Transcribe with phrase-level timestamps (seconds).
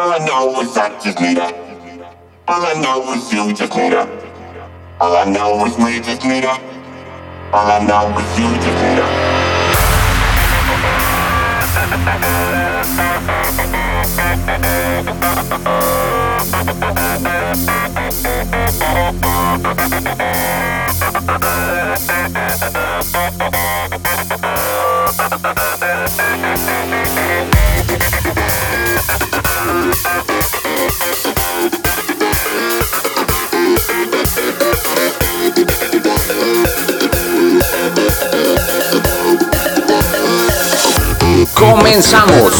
[0.00, 1.52] All I know is I just need her.
[2.48, 4.08] All I know is you just need her.
[4.98, 6.46] All I know is we just need.
[6.46, 8.82] All I know is you just
[26.90, 26.96] need.
[41.54, 42.52] ¡Comenzamos!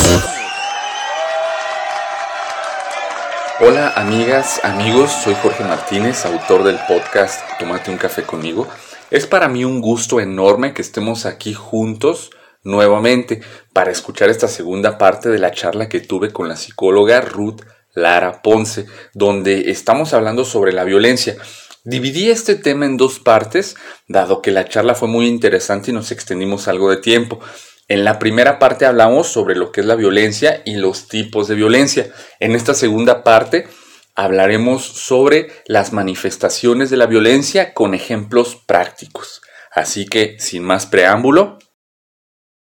[3.60, 8.69] Hola amigas, amigos, soy Jorge Martínez, autor del podcast Tómate un café conmigo.
[9.10, 12.30] Es para mí un gusto enorme que estemos aquí juntos
[12.62, 13.41] nuevamente
[13.73, 17.62] para escuchar esta segunda parte de la charla que tuve con la psicóloga Ruth
[17.95, 21.37] Lara Ponce, donde estamos hablando sobre la violencia.
[21.85, 23.76] Dividí este tema en dos partes,
[24.07, 27.40] dado que la charla fue muy interesante y nos extendimos algo de tiempo.
[27.88, 31.57] En la primera parte hablamos sobre lo que es la violencia y los tipos de
[31.57, 32.10] violencia.
[32.38, 33.66] En esta segunda parte
[34.15, 39.40] hablaremos sobre las manifestaciones de la violencia con ejemplos prácticos.
[39.73, 41.59] Así que, sin más preámbulo.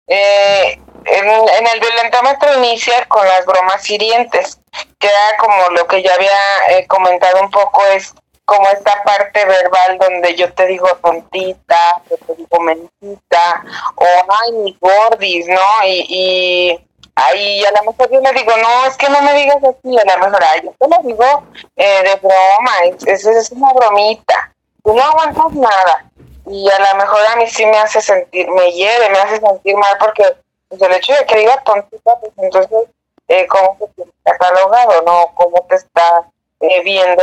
[0.09, 4.61] Eh, en, en, el violentómetro inicia con las bromas hirientes,
[4.99, 9.45] que era como lo que ya había eh, comentado un poco, es como esta parte
[9.45, 13.65] verbal donde yo te digo tontita, yo te digo mentita,
[13.97, 15.61] o ay, mi gordis, ¿no?
[15.85, 19.57] Y, y ahí a lo mejor yo le digo, no, es que no me digas
[19.57, 23.51] así, a lo mejor ay, yo te lo digo eh, de broma, es, es, es
[23.51, 24.53] una bromita,
[24.85, 26.06] tú no aguantas nada.
[26.47, 29.77] Y a lo mejor a mí sí me hace sentir, me hiere, me hace sentir
[29.77, 30.25] mal porque
[30.69, 32.89] pues, el hecho de que diga tontita, pues entonces,
[33.29, 35.33] eh, ¿cómo te está catalogado, no?
[35.35, 36.25] ¿Cómo te está
[36.61, 37.23] eh, viendo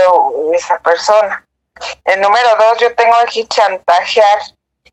[0.53, 1.45] esa persona.
[2.05, 4.39] El número dos, yo tengo aquí chantajear.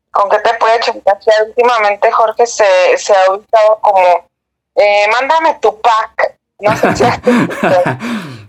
[0.09, 1.43] ¿Con qué te puede chantajear?
[1.47, 4.27] Últimamente Jorge se, se ha ubicado como,
[4.75, 6.37] eh, mándame tu pack.
[6.59, 7.03] No sé si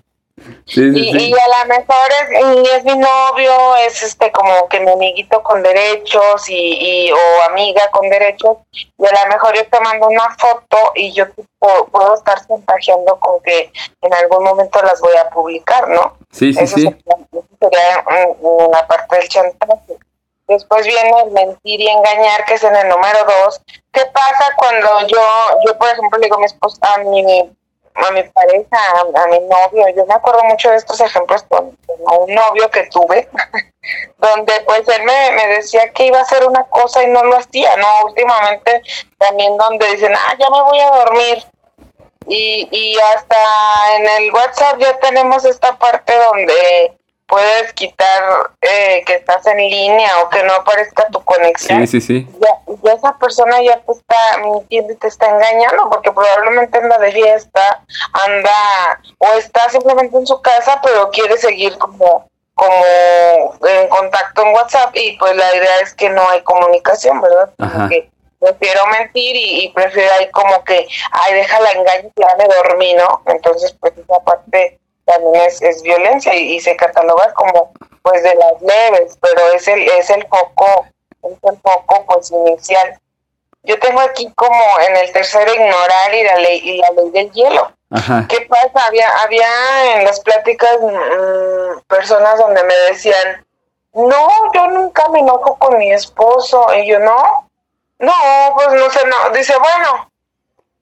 [0.66, 1.30] Sí, sí, y, sí.
[1.30, 5.62] y, a lo mejor es, es, mi novio, es este como que mi amiguito con
[5.62, 10.34] derechos y, y, o amiga con derechos, y a lo mejor yo te mando una
[10.36, 11.26] foto y yo
[11.58, 16.16] puedo, puedo estar chantajeando con que en algún momento las voy a publicar, ¿no?
[16.30, 16.82] Sí, sí, Eso sí.
[16.82, 18.04] sería
[18.40, 19.98] una parte del chantaje.
[20.48, 23.60] Después viene el mentir y engañar, que es en el número dos.
[23.92, 25.22] ¿Qué pasa cuando yo,
[25.66, 27.50] yo por ejemplo, le digo a mi esposa, a mi
[27.94, 28.78] a mi pareja,
[29.14, 29.88] a, mi novio.
[29.94, 33.28] Yo me acuerdo mucho de estos ejemplos con, con un novio que tuve,
[34.18, 37.36] donde pues él me, me, decía que iba a hacer una cosa y no lo
[37.36, 38.06] hacía, ¿no?
[38.06, 38.82] Últimamente
[39.18, 41.44] también donde dicen, ah, ya me voy a dormir.
[42.28, 43.36] Y, y hasta
[43.96, 46.96] en el WhatsApp ya tenemos esta parte donde
[47.32, 48.22] puedes quitar
[48.60, 51.86] eh, que estás en línea o que no aparezca tu conexión.
[51.86, 52.28] Sí, sí, sí.
[52.38, 56.98] Ya, ya esa persona ya te está mintiendo y te está engañando porque probablemente anda
[56.98, 57.82] de fiesta,
[58.26, 62.84] anda o está simplemente en su casa pero quiere seguir como como
[63.66, 67.50] en contacto en WhatsApp y pues la idea es que no hay comunicación, ¿verdad?
[67.56, 72.54] Porque prefiero mentir y, y, prefiero ahí como que, ay, déjala engaño y ya me
[72.54, 73.22] dormí, ¿no?
[73.24, 78.34] Entonces pues esa parte también es, es violencia y, y, se cataloga como pues de
[78.34, 80.86] las leves, pero es el, es el foco,
[81.22, 82.98] es el foco pues inicial.
[83.64, 87.30] Yo tengo aquí como en el tercero ignorar y la ley, y la ley del
[87.30, 87.72] hielo.
[87.90, 88.26] Ajá.
[88.28, 88.86] ¿Qué pasa?
[88.86, 93.46] Había, había en las pláticas mmm, personas donde me decían,
[93.92, 96.66] no, yo nunca me enojo con mi esposo.
[96.74, 97.48] Y yo, no,
[97.98, 98.12] no,
[98.54, 99.30] pues no sé, no.
[99.30, 100.10] Dice, bueno,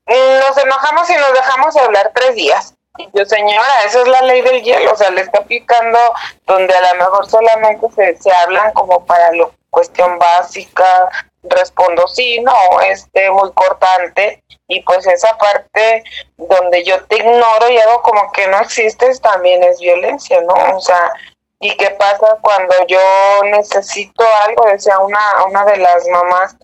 [0.06, 2.75] nos enojamos y nos dejamos de hablar tres días.
[3.15, 5.99] Yo, señora, esa es la ley del hielo, o sea, le está aplicando
[6.47, 11.09] donde a lo mejor solamente se, se hablan como para la cuestión básica,
[11.45, 16.05] respondo sí, no, este, muy cortante, y pues esa parte
[16.37, 20.76] donde yo te ignoro y hago como que no existes también es violencia, ¿no?
[20.76, 21.12] O sea,
[21.61, 22.99] ¿y qué pasa cuando yo
[23.44, 24.64] necesito algo?
[24.67, 26.56] Decía una, una de las mamás,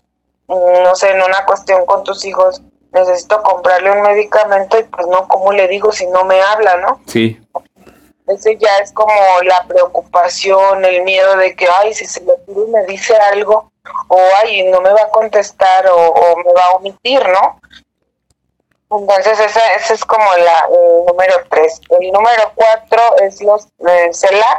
[0.47, 2.61] no sé, en una cuestión con tus hijos,
[2.91, 7.01] necesito comprarle un medicamento y pues no, ¿cómo le digo si no me habla, no?
[7.07, 7.39] Sí.
[8.27, 9.13] Ese ya es como
[9.43, 13.71] la preocupación, el miedo de que, ay, si se lo pido y me dice algo,
[14.09, 17.59] o ay, no me va a contestar o, o me va a omitir, ¿no?
[18.89, 21.81] Entonces ese, ese es como la, el número tres.
[21.89, 24.57] El número cuatro es los eh, celar,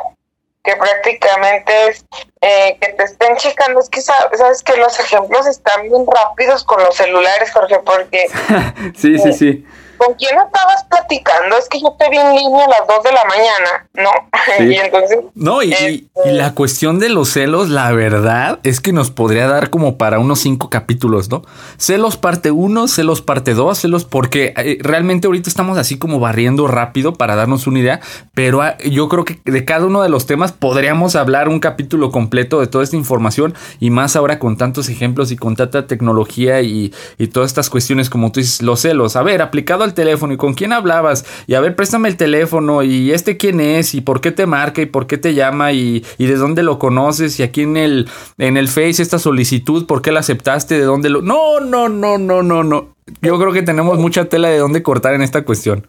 [0.69, 2.05] que prácticamente es
[2.43, 3.81] eh, que te estén checando.
[3.81, 8.27] Es que sabes que los ejemplos están bien rápidos con los celulares, Jorge, porque...
[8.97, 9.67] sí, sí, sí.
[9.99, 11.59] ¿con quién estabas platicando?
[11.59, 14.65] Es que yo te vi en línea a las 2 de la mañana, ¿no?
[14.65, 15.19] y entonces...
[15.35, 19.47] No, y, y, este, la cuestión de los celos, la verdad, es que nos podría
[19.47, 21.43] dar como para unos cinco capítulos, ¿no?
[21.81, 26.67] Celos parte 1, celos parte 2, celos porque eh, realmente ahorita estamos así como barriendo
[26.67, 28.01] rápido para darnos una idea,
[28.35, 32.11] pero ah, yo creo que de cada uno de los temas podríamos hablar un capítulo
[32.11, 36.63] completo de toda esta información y más ahora con tantos ejemplos y con tanta tecnología
[36.63, 39.15] y, y todas estas cuestiones como tú dices, los celos.
[39.15, 42.83] A ver, aplicado al teléfono y con quién hablabas y a ver, préstame el teléfono
[42.83, 46.05] y este quién es y por qué te marca y por qué te llama y,
[46.19, 50.03] y de dónde lo conoces y aquí en el, en el Face esta solicitud, por
[50.03, 51.23] qué la aceptaste, de dónde lo...
[51.23, 52.95] No, no, no, no, no, no.
[53.21, 55.89] Yo creo que tenemos mucha tela de dónde cortar en esta cuestión.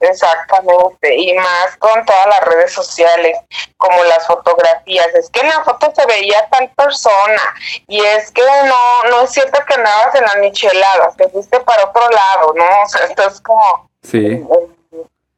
[0.00, 3.38] Exactamente, y más con todas las redes sociales,
[3.76, 5.06] como las fotografías.
[5.14, 7.54] Es que en la foto se veía tal persona,
[7.86, 11.84] y es que no, no es cierto que andabas en las micheladas, te fuiste para
[11.84, 12.64] otro lado, ¿no?
[12.82, 13.88] O sea, esto es como.
[14.02, 14.44] Sí.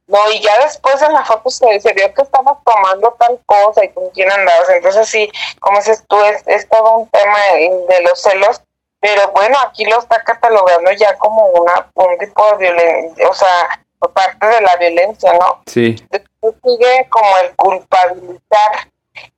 [0.08, 3.84] No, y ya después en la foto se, se vio que estabas tomando tal cosa
[3.84, 4.70] y con quién andabas.
[4.70, 8.62] Entonces, sí, como dices tú, es, es todo un tema de los celos
[9.06, 13.80] pero bueno, aquí lo está catalogando ya como una un tipo de violencia, o sea,
[14.12, 15.62] parte de la violencia, ¿no?
[15.66, 15.94] Sí.
[16.10, 18.90] Después sigue como el culpabilizar.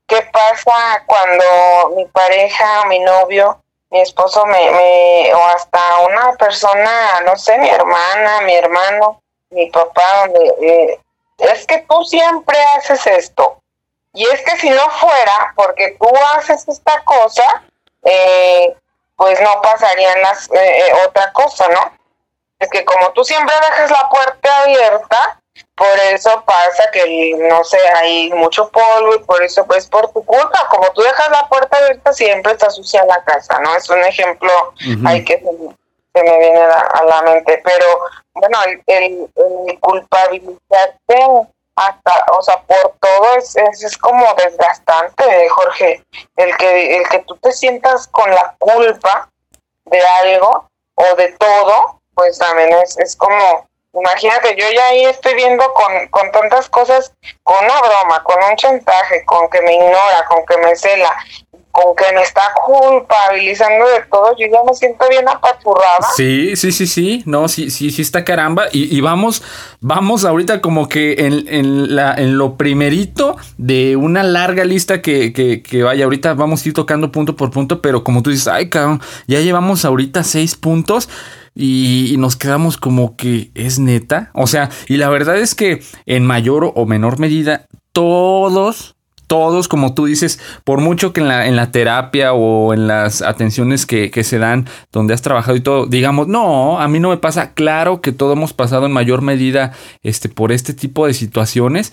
[0.06, 5.78] ¿Qué pasa cuando mi pareja, mi novio, mi esposo me, me o hasta
[6.08, 11.00] una persona, no sé, mi hermana, mi hermano, mi papá, donde eh,
[11.40, 13.58] es que tú siempre haces esto.
[14.14, 17.64] Y es que si no fuera porque tú haces esta cosa,
[18.02, 18.74] eh,
[19.18, 21.92] pues no pasarían las eh, eh, otra cosa, ¿no?
[22.60, 25.40] Es que como tú siempre dejas la puerta abierta,
[25.74, 30.24] por eso pasa que, no sé, hay mucho polvo y por eso, pues por tu
[30.24, 33.74] culpa, como tú dejas la puerta abierta, siempre está sucia la casa, ¿no?
[33.74, 34.50] Es un ejemplo
[35.04, 37.86] hay que se, me viene a, a, la mente, pero
[38.34, 39.28] bueno, el, el,
[39.68, 41.48] el culpabilizarte
[41.78, 46.04] hasta, o sea, por todo es, es, es, como desgastante, Jorge,
[46.36, 49.30] el que, el que tú te sientas con la culpa
[49.84, 55.34] de algo o de todo, pues también es, es como, imagínate, yo ya ahí estoy
[55.34, 60.24] viendo con, con tantas cosas, con una broma, con un chantaje, con que me ignora,
[60.28, 61.16] con que me cela,
[61.70, 66.08] con que me está culpabilizando de todo, yo ya me siento bien apachurrada.
[66.16, 68.64] Sí, sí, sí, sí, no, sí, sí, sí está caramba.
[68.72, 69.42] Y, y vamos,
[69.80, 75.32] vamos ahorita como que en, en, la, en lo primerito de una larga lista que,
[75.32, 78.68] que, vaya, ahorita vamos a ir tocando punto por punto, pero como tú dices, ay,
[78.68, 81.08] cabrón, ya llevamos ahorita seis puntos.
[81.54, 84.30] Y, nos quedamos como que es neta.
[84.32, 88.94] O sea, y la verdad es que en mayor o menor medida, todos,
[89.28, 93.22] todos, como tú dices, por mucho que en la, en la terapia o en las
[93.22, 97.18] atenciones que, se dan donde has trabajado y todo, digamos, no, a mí no me
[97.18, 99.72] pasa, claro que todo hemos pasado en mayor medida
[100.02, 101.92] este, por este tipo de situaciones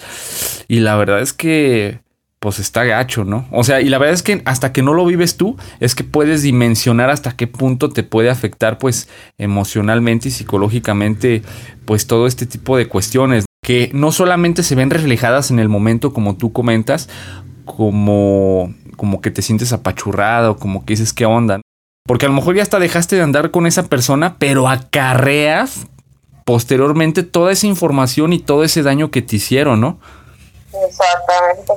[0.68, 2.00] y la verdad es que
[2.40, 3.48] pues está gacho, ¿no?
[3.50, 6.04] O sea, y la verdad es que hasta que no lo vives tú, es que
[6.04, 9.10] puedes dimensionar hasta qué punto te puede afectar, pues,
[9.40, 11.42] emocionalmente y psicológicamente,
[11.86, 16.14] pues, todo este tipo de cuestiones que no solamente se ven reflejadas en el momento,
[16.14, 17.10] como tú comentas,
[17.66, 21.62] como, como que te sientes apachurrado, como que dices, ¿qué onda?
[22.06, 25.88] Porque a lo mejor ya hasta dejaste de andar con esa persona, pero acarreas
[26.46, 30.00] posteriormente toda esa información y todo ese daño que te hicieron, ¿no?
[30.88, 31.74] Exactamente.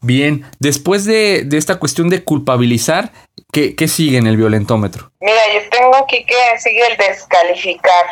[0.00, 3.10] Bien, después de, de, esta cuestión de culpabilizar,
[3.52, 5.10] ¿qué, ¿qué, sigue en el violentómetro?
[5.18, 8.06] Mira, yo tengo aquí que sigue el descalificar.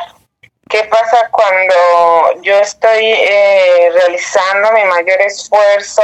[0.68, 6.02] ¿Qué pasa cuando yo estoy eh, realizando mi mayor esfuerzo?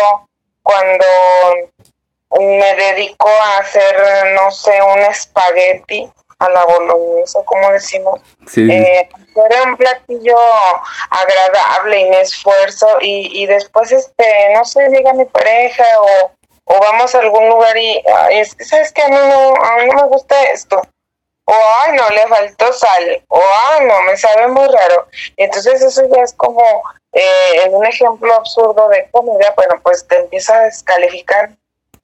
[0.62, 1.04] Cuando
[2.38, 8.20] me dedico a hacer, no sé, un espagueti a la bolognesa, como decimos.
[8.46, 8.70] Sí.
[8.70, 10.36] Eh, hacer un platillo
[11.10, 16.30] agradable y me esfuerzo y, y después, este, no sé, llega mi pareja o,
[16.64, 20.02] o vamos a algún lugar y, es ¿sabes que A mí no, a mí no
[20.02, 20.80] me gusta esto.
[21.50, 21.54] O,
[21.84, 23.24] ay, no, le faltó sal.
[23.28, 23.40] O,
[23.70, 25.08] ay, no, me sabe muy raro.
[25.36, 26.62] Entonces eso ya es como
[27.12, 31.50] eh, un ejemplo absurdo de comida, bueno, pues te empieza a descalificar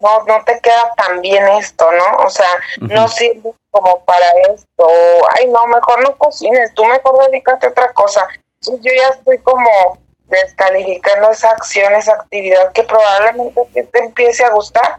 [0.01, 2.25] no, no te queda tan bien esto, ¿no?
[2.25, 2.49] O sea,
[2.81, 2.95] uh -huh.
[2.95, 4.89] no sirve como para esto,
[5.37, 8.27] ay, no, mejor no cocines, tú mejor dedícate a otra cosa.
[8.61, 14.51] Entonces yo ya estoy como descalificando esa acción, esa actividad que probablemente te empiece a
[14.51, 14.99] gustar.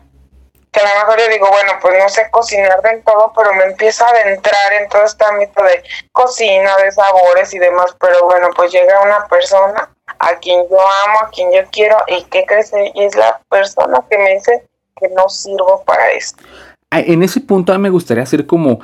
[0.71, 3.63] Que a lo mejor yo digo, bueno, pues no sé cocinar del todo, pero me
[3.65, 8.49] empiezo a adentrar en todo este ámbito de cocina, de sabores y demás, pero bueno,
[8.55, 12.71] pues llega una persona a quien yo amo, a quien yo quiero, y ¿qué crees?
[12.93, 14.67] Y es la persona que me dice
[14.99, 16.43] que no sirvo para esto.
[16.91, 18.79] En ese punto a mí me gustaría hacer como,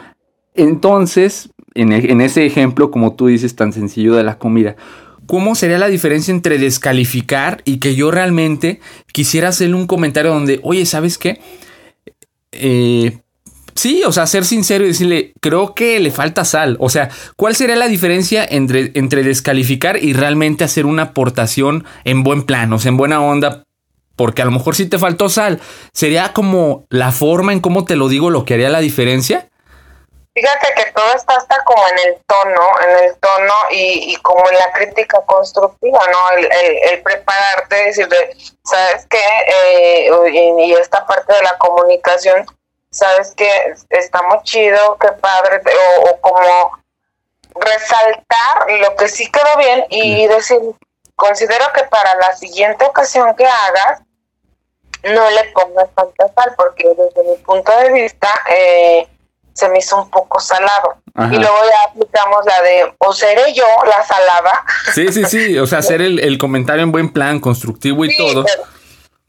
[0.55, 4.75] entonces, en, e, en ese ejemplo, como tú dices, tan sencillo de la comida,
[5.25, 8.79] ¿cómo sería la diferencia entre descalificar y que yo realmente
[9.11, 11.39] quisiera hacerle un comentario donde, oye, ¿sabes qué?
[12.53, 13.19] Eh,
[13.75, 16.77] sí, o sea, ser sincero y decirle, creo que le falta sal.
[16.79, 22.23] O sea, ¿cuál sería la diferencia entre, entre descalificar y realmente hacer una aportación en
[22.23, 23.63] buen plan, o en buena onda?
[24.15, 25.59] Porque a lo mejor si te faltó sal,
[25.91, 29.49] ¿sería como la forma en cómo te lo digo lo que haría la diferencia?
[30.35, 34.49] Fíjate que todo está hasta como en el tono, en el tono y, y como
[34.49, 36.37] en la crítica constructiva, ¿no?
[36.37, 36.49] El,
[36.91, 39.23] el, prepararte, decirle, ¿sabes qué?
[39.45, 42.47] Eh, y, y, esta parte de la comunicación,
[42.89, 43.75] ¿sabes qué?
[43.91, 45.61] Está muy chido, qué padre,
[45.99, 46.83] o, o como
[47.53, 50.59] resaltar lo que sí quedó bien y decir,
[51.15, 54.01] considero que para la siguiente ocasión que hagas,
[55.03, 59.07] no le pongas tanta sal, porque desde mi punto de vista, eh,
[59.53, 60.97] se me hizo un poco salado.
[61.31, 64.65] Y luego ya aplicamos la de, o seré yo la salada.
[64.93, 68.45] Sí, sí, sí, o sea, hacer el, el comentario en buen plan, constructivo y todo.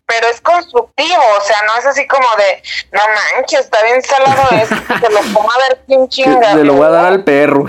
[0.06, 2.62] Pero, es constructivo, o sea, no es así como de,
[2.92, 3.00] no
[3.34, 6.52] manches, está bien salado esto, se lo pongo a ver quién chinga.
[6.52, 7.66] Se lo voy a dar al perro.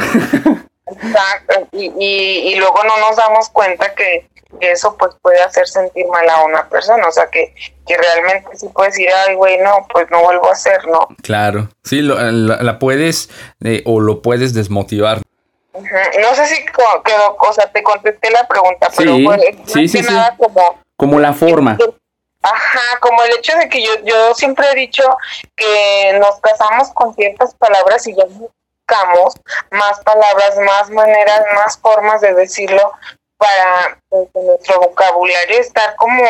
[0.87, 4.29] Exacto, y, y, y luego no nos damos cuenta que
[4.61, 7.53] eso pues puede hacer sentir mal a una persona, o sea que,
[7.85, 11.07] que realmente sí puedes decir, ay güey, no, pues no vuelvo a hacer, ¿no?
[11.21, 13.29] Claro, sí, lo, la, puedes
[13.63, 15.21] eh, o lo puedes desmotivar.
[15.73, 19.17] No sé si quedó, o sea, te contesté la pregunta, pero
[19.65, 20.05] sí, sí, sí,
[20.37, 20.79] como...
[20.97, 21.77] Como la forma.
[22.41, 25.03] Ajá, como el hecho de que yo, yo siempre he dicho
[25.55, 29.33] que nos casamos con ciertas palabras y ya buscamos
[29.71, 32.93] más palabras, más maneras, más formas de decirlo,
[33.37, 36.23] para pues, nuestro vocabulario estar como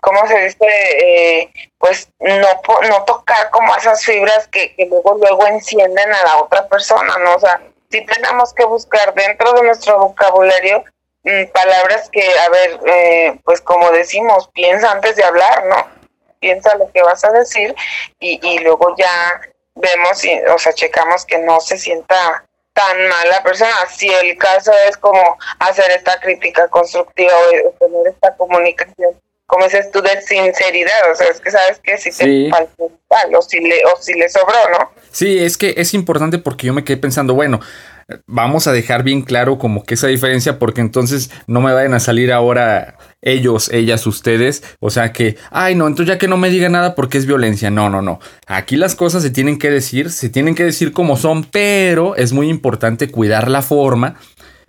[0.00, 0.66] ¿cómo se dice?
[0.66, 2.48] Eh, pues no,
[2.88, 7.34] no tocar como esas fibras que, que, luego luego encienden a la otra persona, ¿no?
[7.34, 7.60] O sea,
[7.90, 10.84] sí tenemos que buscar dentro de nuestro vocabulario
[11.24, 15.86] mm, palabras que, a ver, eh, pues como decimos, piensa antes de hablar, ¿no?
[16.40, 17.74] Piensa lo que vas a decir
[18.18, 19.40] y, y luego ya
[19.74, 23.72] vemos, y, o sea, checamos que no se sienta tan mala persona.
[23.90, 25.20] Si el caso es como
[25.58, 27.32] hacer esta crítica constructiva
[27.66, 29.10] o tener esta comunicación,
[29.46, 32.74] como dices tú, de sinceridad, o sea, es que sabes que si te falta
[33.36, 34.90] o si, le, o si le sobró, ¿no?
[35.10, 37.60] Sí, es que es importante porque yo me quedé pensando, bueno,
[38.26, 42.00] vamos a dejar bien claro como que esa diferencia porque entonces no me vayan a
[42.00, 46.50] salir ahora ellos, ellas, ustedes, o sea que, ay no, entonces ya que no me
[46.50, 50.10] diga nada porque es violencia, no, no, no, aquí las cosas se tienen que decir,
[50.10, 54.16] se tienen que decir como son, pero es muy importante cuidar la forma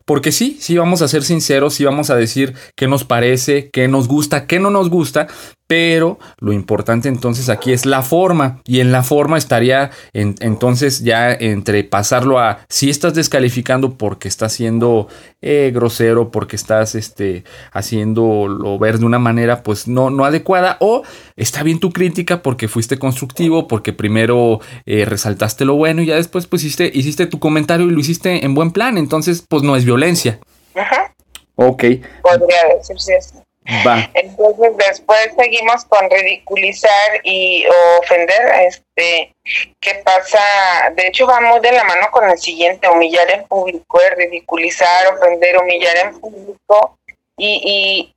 [0.06, 3.88] porque sí, sí vamos a ser sinceros, sí vamos a decir qué nos parece, qué
[3.88, 5.28] nos gusta, qué no nos gusta,
[5.68, 11.32] pero lo importante entonces aquí es la forma y en la forma estaría entonces ya
[11.32, 15.08] entre pasarlo a si estás descalificando porque estás siendo
[15.42, 21.04] eh, grosero, porque estás este, haciéndolo ver de una manera pues no, no adecuada o
[21.36, 26.16] está bien tu crítica porque fuiste constructivo, porque primero eh, resaltaste lo bueno y ya
[26.16, 29.76] después pues hiciste, hiciste tu comentario y lo hiciste en buen plan, entonces pues no
[29.76, 30.40] es violencia.
[30.76, 31.14] Ajá.
[31.56, 31.84] Ok.
[32.22, 33.43] Podría decirse así.
[33.86, 34.10] Va.
[34.14, 37.66] Entonces después seguimos con ridiculizar y
[38.00, 39.34] ofender, este,
[39.80, 40.92] ¿qué pasa?
[40.96, 45.58] De hecho vamos de la mano con el siguiente, humillar en público, eh, ridiculizar, ofender,
[45.58, 46.98] humillar en público
[47.38, 48.16] y, y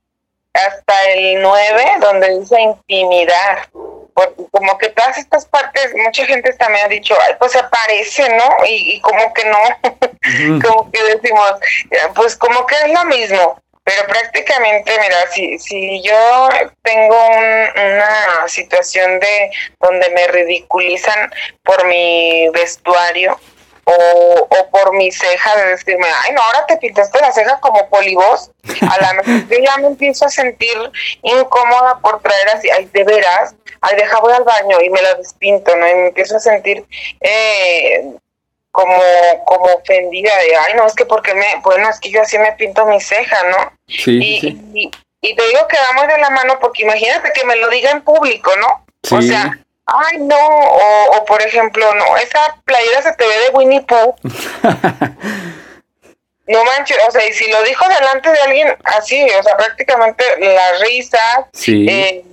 [0.53, 3.69] hasta el 9 donde dice intimidar,
[4.13, 8.65] porque como que todas estas partes, mucha gente también ha dicho, ay, pues aparece, ¿no?
[8.65, 11.53] Y, y como que no, como que decimos,
[12.15, 16.49] pues como que es lo mismo pero prácticamente, mira, si, si yo
[16.81, 21.31] tengo una situación de donde me ridiculizan
[21.63, 23.39] por mi vestuario
[23.85, 27.87] o, o por mi ceja, de decirme, ay, no, ahora te pintaste la ceja como
[27.89, 28.51] polibos,
[28.81, 30.75] a la mejor yo ya me empiezo a sentir
[31.21, 35.13] incómoda por traer así, ay, de veras, ay, deja voy al baño y me la
[35.13, 35.87] despinto, ¿no?
[35.87, 36.85] Y me empiezo a sentir
[37.21, 38.03] eh,
[38.77, 39.01] como,
[39.45, 42.51] como ofendida de, ay, no, es que porque me, bueno, es que yo así me
[42.51, 43.73] pinto mi ceja, ¿no?
[43.87, 44.61] Sí, y, sí.
[44.75, 44.91] y,
[45.21, 48.03] y, te digo que vamos de la mano porque imagínate que me lo diga en
[48.03, 48.85] público, ¿no?
[49.01, 49.15] Sí.
[49.15, 49.57] O sea,
[49.87, 54.13] ay, no, o, o por ejemplo, no, esa playera se te ve de Winnie Pooh.
[56.45, 60.23] no manches, o sea, y si lo dijo delante de alguien así, o sea, prácticamente
[60.37, 61.87] la risa, sí.
[61.89, 62.23] eh,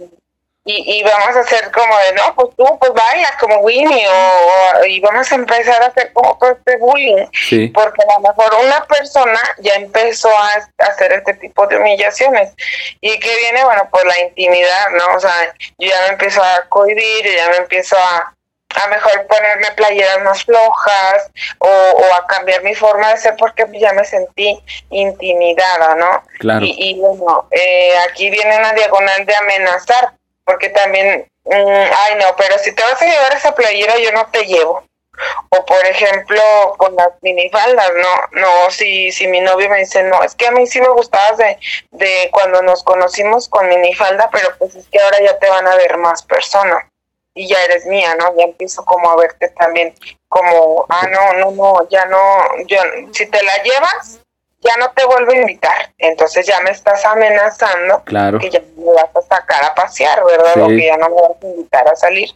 [0.67, 4.81] y, y vamos a hacer como de, no, pues tú, pues bailas como Winnie, o,
[4.81, 7.69] o, y vamos a empezar a hacer como todo este bullying, sí.
[7.69, 12.55] porque a lo mejor una persona ya empezó a, hacer este tipo de humillaciones,
[13.01, 15.17] y que viene, bueno, pues la intimidad, ¿no?
[15.17, 18.35] O sea, yo ya me empiezo a cohibir, yo ya me empiezo a,
[18.83, 23.67] a mejor ponerme playeras más flojas o, o, a cambiar mi forma de ser porque
[23.79, 24.59] ya me sentí
[24.91, 26.25] intimidada, ¿no?
[26.39, 26.65] Claro.
[26.65, 32.37] Y, y bueno, eh, aquí viene una diagonal de amenazar, porque también, mm, ay no,
[32.37, 34.85] pero si te vas a llevar esa playera yo no te llevo.
[35.51, 36.41] O por ejemplo,
[36.77, 40.51] con las minifaldas, no, no, si, si mi novio me dice, no, es que a
[40.51, 41.57] mí sí me gustabas de,
[41.93, 45.77] de cuando nos conocimos con minifalda, pero pues es que ahora ya te van a
[45.77, 46.85] ver más personas
[47.35, 48.35] y ya eres mía, ¿no?
[48.37, 49.95] Ya empiezo como a verte también
[50.29, 52.79] como, ah, no, no, no, ya no, yo,
[53.13, 54.21] si te la llevas,
[54.65, 55.93] ya no te vuelvo a invitar.
[55.99, 58.39] Entonces ya me estás amenazando Claro.
[58.39, 60.55] que ya me vas a sacar a pasear, ¿verdad?
[60.55, 60.61] Sí.
[60.61, 62.31] O que ya no me vas a invitar a salir.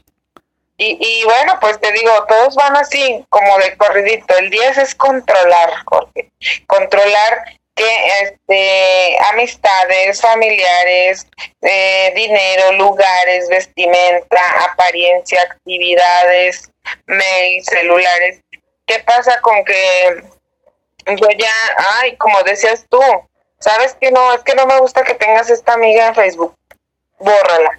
[0.76, 4.36] Y, y bueno, pues te digo, todos van así, como de corridito.
[4.38, 6.30] El 10 es controlar, Jorge.
[6.68, 7.42] Controlar
[7.74, 11.26] que este amistades, familiares,
[11.62, 16.70] eh, dinero, lugares, vestimenta, apariencia, actividades,
[17.06, 18.40] mail, celulares.
[18.86, 20.22] ¿Qué pasa con que
[21.16, 21.52] yo ya,
[22.00, 23.00] ay, como decías tú,
[23.58, 26.54] sabes que no, es que no me gusta que tengas esta amiga en Facebook,
[27.18, 27.78] bórrala.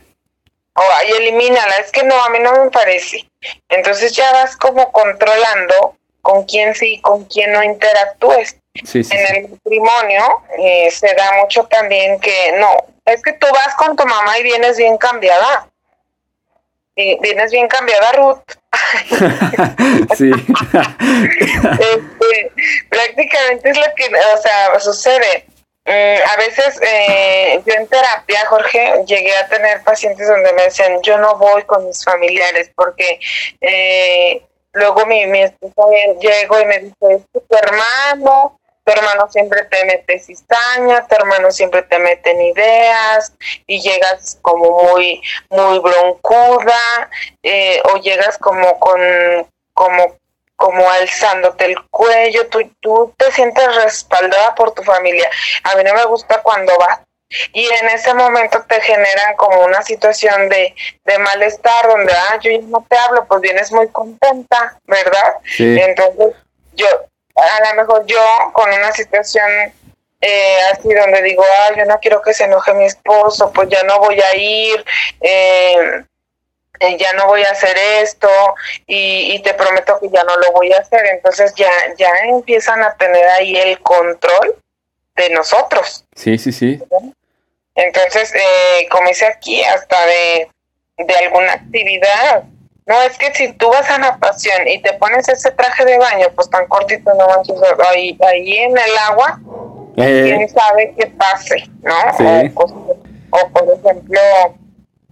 [0.76, 3.28] O ay, elimínala, es que no, a mí no me parece.
[3.68, 8.58] Entonces ya vas como controlando con quién sí y con quién no interactúes.
[8.86, 9.34] Sí, sí, En sí.
[9.36, 14.06] el matrimonio eh, se da mucho también que no, es que tú vas con tu
[14.06, 15.68] mamá y vienes bien cambiada.
[16.96, 18.42] Y vienes bien cambiada, Ruth.
[20.18, 20.32] sí.
[21.80, 22.52] Este,
[22.90, 25.46] prácticamente es lo que, o sea, sucede.
[25.86, 31.02] Mm, a veces eh, yo en terapia, Jorge, llegué a tener pacientes donde me decían,
[31.02, 33.20] yo no voy con mis familiares porque
[33.62, 38.59] eh, luego mi, mi esposa llego y me dice, es tu hermano,
[38.90, 43.34] tu hermano siempre te mete cizaña, tu hermano siempre te mete en ideas
[43.68, 47.10] y llegas como muy, muy broncuda
[47.44, 49.00] eh, o llegas como con,
[49.74, 50.18] como
[50.56, 55.30] como alzándote el cuello, tú, tú te sientes respaldada por tu familia.
[55.64, 57.00] A mí no me gusta cuando vas.
[57.54, 62.52] Y en ese momento te generan como una situación de, de malestar, donde, ah, yo
[62.52, 65.36] ya no te hablo, pues vienes muy contenta, ¿verdad?
[65.46, 65.80] Sí.
[65.80, 66.36] Entonces,
[66.74, 66.88] yo,
[67.40, 68.22] a lo mejor yo
[68.54, 69.74] con una situación
[70.22, 73.84] eh, así donde digo, ah, yo no quiero que se enoje mi esposo, pues ya
[73.84, 74.86] no voy a ir,
[75.22, 76.04] eh,
[76.82, 78.30] eh, ya no voy a hacer esto
[78.86, 81.06] y, y te prometo que ya no lo voy a hacer.
[81.06, 84.56] Entonces ya, ya empiezan a tener ahí el control
[85.16, 86.06] de nosotros.
[86.16, 86.82] Sí, sí, sí.
[87.76, 90.50] Entonces, eh, como aquí, hasta de,
[90.98, 92.44] de alguna actividad.
[92.90, 96.26] No, es que si tú vas a natación y te pones ese traje de baño,
[96.36, 97.56] pues tan cortito, no manches,
[97.88, 99.40] ahí, ahí en el agua,
[99.98, 101.94] Eh, quién sabe qué pase, ¿no?
[102.18, 102.52] Sí.
[103.32, 104.20] O, por ejemplo,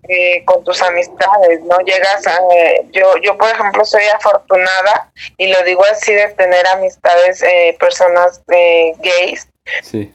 [0.07, 1.77] eh, con tus amistades, ¿no?
[1.81, 6.65] Llegas a, eh, yo, yo por ejemplo soy afortunada y lo digo así de tener
[6.69, 9.47] amistades, eh, personas eh, gays,
[9.83, 10.11] sí.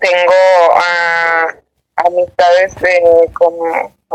[0.00, 0.32] tengo
[0.74, 1.54] ah,
[1.96, 3.54] amistades eh, con,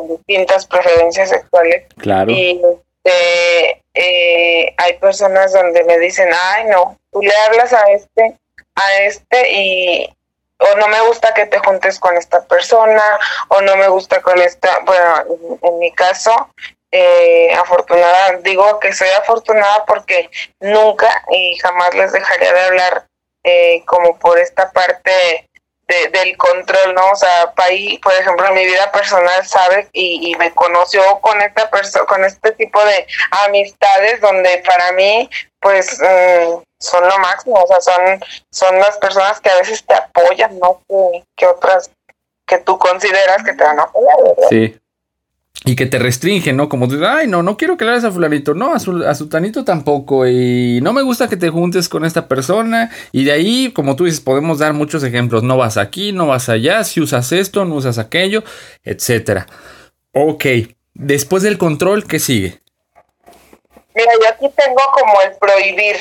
[0.02, 2.32] con distintas preferencias sexuales Claro.
[2.32, 2.62] y
[3.04, 8.38] este, eh, hay personas donde me dicen, ay no, tú le hablas a este,
[8.76, 10.10] a este y
[10.60, 13.04] o no me gusta que te juntes con esta persona
[13.48, 16.50] o no me gusta con esta, bueno, en, en mi caso,
[16.92, 23.08] eh, afortunada, digo que soy afortunada porque nunca y jamás les dejaría de hablar
[23.44, 25.50] eh, como por esta parte
[25.92, 27.06] de- del control, ¿no?
[27.12, 31.42] O sea, Pai, por ejemplo, en mi vida personal sabe y, y me conoció con
[31.42, 33.06] esta persona, con este tipo de
[33.46, 39.40] amistades donde para mí, pues, mm, son lo máximo, o sea, son, son las personas
[39.40, 40.82] que a veces te apoyan, ¿no?
[41.38, 41.92] Que, otras
[42.48, 44.18] que tú consideras que te van a apoyar.
[44.50, 44.78] Sí.
[45.64, 46.70] Y que te restringen, ¿no?
[46.70, 49.30] Como ay, no, no quiero que le hagas a fulanito, no, a su, a su
[49.30, 53.72] tanito tampoco, y no me gusta que te juntes con esta persona, y de ahí,
[53.72, 57.32] como tú dices, podemos dar muchos ejemplos, no vas aquí, no vas allá, si usas
[57.32, 58.44] esto, no usas aquello,
[58.84, 59.46] etcétera.
[60.14, 60.46] Ok,
[60.96, 62.60] después del control, ¿qué sigue?
[63.94, 65.98] Mira, yo aquí tengo como el prohibir.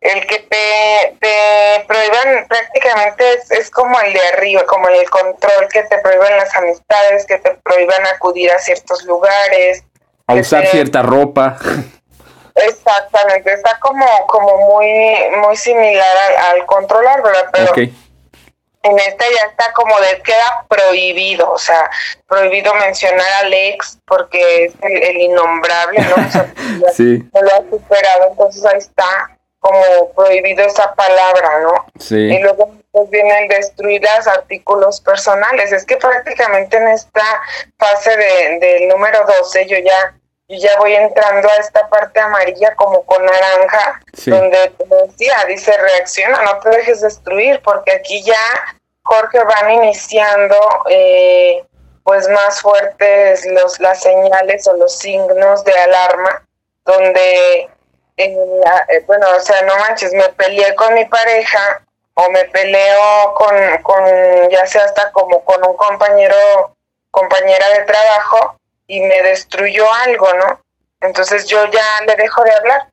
[0.00, 5.68] El que te, te prohíban prácticamente es, es como el de arriba, como el control,
[5.70, 9.84] que te prohíban las amistades, que te prohíban acudir a ciertos lugares.
[10.26, 11.58] A usar te- cierta ropa.
[12.54, 14.88] Exactamente, está como, como muy,
[15.46, 17.46] muy similar al, al controlar, ¿verdad?
[17.52, 17.74] Pero
[18.82, 21.90] en esta ya está como de queda prohibido, o sea,
[22.26, 26.14] prohibido mencionar al ex porque es el, el innombrable, ¿no?
[26.26, 26.52] O sea,
[26.94, 31.86] sí, no lo ha superado, entonces ahí está como prohibido esa palabra, ¿no?
[31.94, 35.70] Y sí, luego pues, viene el destruir los artículos personales.
[35.70, 37.22] Es que prácticamente en esta
[37.78, 40.14] fase de, del número 12 yo ya
[40.50, 44.72] y ya voy entrando a esta parte amarilla como con naranja, donde
[45.06, 48.34] decía, dice, reacciona, no te dejes destruir, porque aquí ya
[49.02, 50.56] Jorge van iniciando
[50.88, 51.64] eh,
[52.02, 56.44] pues más fuertes los, las señales o los signos de alarma,
[56.84, 57.70] donde,
[58.16, 58.36] eh,
[58.88, 61.82] eh, bueno, o sea, no manches, me peleé con mi pareja
[62.14, 66.76] o me peleo con, con ya sea hasta como con un compañero,
[67.10, 70.60] compañera de trabajo, y me destruyó algo, ¿no?
[71.00, 72.88] Entonces yo ya le dejo de hablar.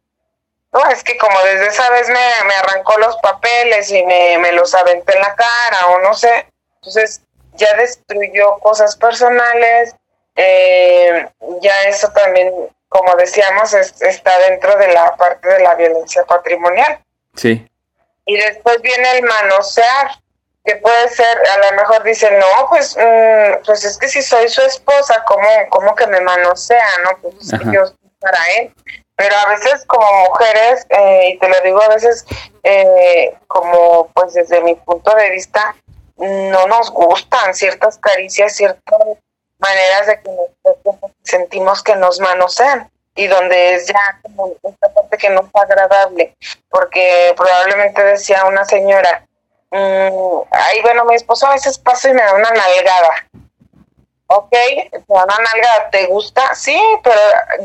[0.72, 4.52] No, es que como desde esa vez me, me arrancó los papeles y me, me
[4.52, 6.48] los aventé en la cara o no sé.
[6.76, 7.22] Entonces
[7.54, 9.96] ya destruyó cosas personales.
[10.36, 11.28] Eh,
[11.62, 12.54] ya eso también,
[12.90, 17.00] como decíamos, está dentro de la parte de la violencia patrimonial.
[17.36, 17.68] Sí.
[18.26, 20.12] Y después viene el manosear
[20.68, 24.50] que puede ser, a lo mejor dicen, no, pues, mm, pues es que si soy
[24.50, 27.18] su esposa, ¿cómo, cómo que me manosea, no?
[27.22, 27.84] Pues es que yo
[28.20, 28.74] para él.
[29.16, 32.26] Pero a veces como mujeres, eh, y te lo digo a veces
[32.64, 35.76] eh, como pues desde mi punto de vista,
[36.18, 39.00] no nos gustan ciertas caricias, ciertas
[39.60, 45.18] maneras de que nos sentimos que nos manosean y donde es ya como esta parte
[45.18, 46.36] que no es agradable,
[46.70, 49.28] porque probablemente decía una señora,
[49.70, 53.28] Mm, ay, bueno, mi esposo a veces pasa y me da una nalgada.
[54.28, 56.56] Ok, me da una nalgada, ¿te gusta?
[56.56, 57.20] Sí, pero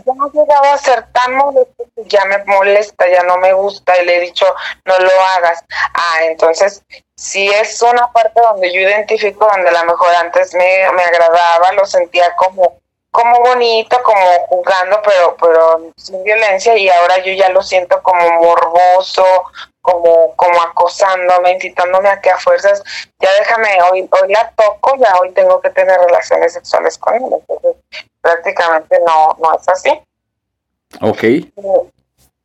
[0.04, 4.06] ya no llegaba a ser tan molesto ya me molesta, ya no me gusta y
[4.06, 4.46] le he dicho,
[4.84, 5.64] no lo hagas.
[5.94, 6.82] Ah, entonces,
[7.22, 11.70] si es una parte donde yo identifico, donde a lo mejor antes me, me agradaba,
[11.72, 12.80] lo sentía como
[13.12, 18.28] como bonito, como jugando, pero pero sin violencia y ahora yo ya lo siento como
[18.40, 19.24] morboso,
[19.82, 22.82] como, como acosándome, incitándome a que a fuerzas,
[23.20, 27.22] ya déjame, hoy, hoy la toco, ya hoy tengo que tener relaciones sexuales con él.
[27.22, 27.76] Entonces,
[28.20, 29.90] prácticamente no, no es así.
[31.02, 31.22] Ok.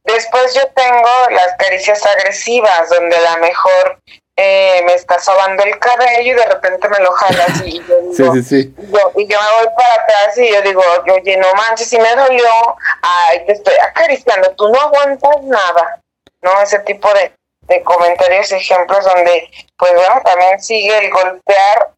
[0.03, 3.99] Después yo tengo las caricias agresivas, donde a lo mejor
[4.37, 8.35] eh, me está sobando el cabello y de repente me lo jalas y yo digo,
[8.35, 8.75] sí, sí, sí.
[8.77, 10.81] y yo me voy para atrás y yo digo,
[11.13, 16.01] oye, no manches, si me dolió, ay, te estoy acariciando, tú no aguantas nada.
[16.41, 16.61] ¿no?
[16.61, 17.31] Ese tipo de,
[17.67, 21.93] de comentarios, ejemplos donde, pues bueno, también sigue el golpear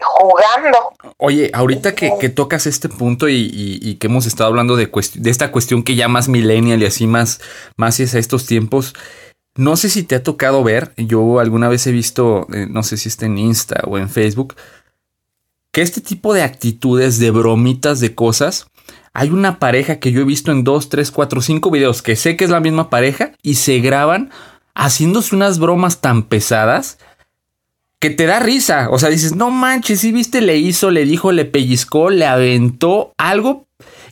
[0.00, 0.92] jugando.
[1.18, 5.30] Oye, ahorita que, que tocas este punto y, y, que hemos estado hablando de, de
[5.30, 7.40] esta cuestión que ya más millennial y así más,
[7.76, 8.94] más es a estos tiempos,
[9.56, 12.96] no sé si te ha tocado ver, yo alguna vez he visto, eh, no sé
[12.96, 14.56] si está en Insta o en Facebook,
[15.70, 18.66] que este tipo de actitudes, de bromitas, de cosas,
[19.12, 22.36] hay una pareja que yo he visto en 2, 3, 4, 5 videos que sé
[22.36, 24.30] que es la misma pareja y se graban
[24.74, 26.98] haciéndose unas bromas tan pesadas
[28.00, 28.88] que te da risa.
[28.90, 33.12] O sea, dices, no manches, si viste, le hizo, le dijo, le pellizcó, le aventó
[33.16, 33.66] algo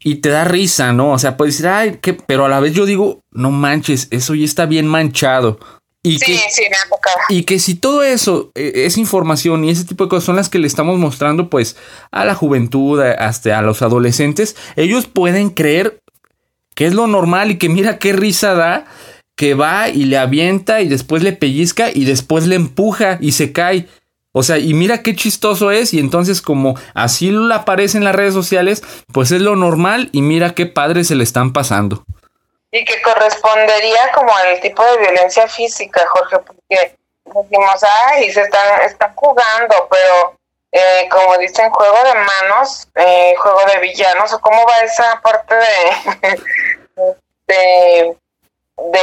[0.04, 1.12] y te da risa, ¿no?
[1.12, 2.14] O sea, puedes decir, ay, ¿qué?
[2.14, 5.58] pero a la vez yo digo, no manches, eso ya está bien manchado.
[6.04, 9.70] Y sí, que, sí, me ha Y que si todo eso, eh, esa información y
[9.70, 11.76] ese tipo de cosas son las que le estamos mostrando, pues,
[12.10, 16.00] a la juventud, hasta a los adolescentes, ellos pueden creer
[16.74, 18.86] que es lo normal y que mira qué risa da,
[19.36, 23.52] que va y le avienta y después le pellizca y después le empuja y se
[23.52, 23.86] cae.
[24.32, 28.14] O sea, y mira qué chistoso es y entonces como así lo aparece en las
[28.14, 32.04] redes sociales, pues es lo normal y mira qué padre se le están pasando.
[32.70, 38.80] Y que correspondería como al tipo de violencia física, Jorge, porque decimos, ay, se están,
[38.80, 40.38] están jugando, pero
[40.72, 45.54] eh, como dicen, juego de manos, eh, juego de villanos, o cómo va esa parte
[45.54, 47.16] de,
[47.46, 48.16] de,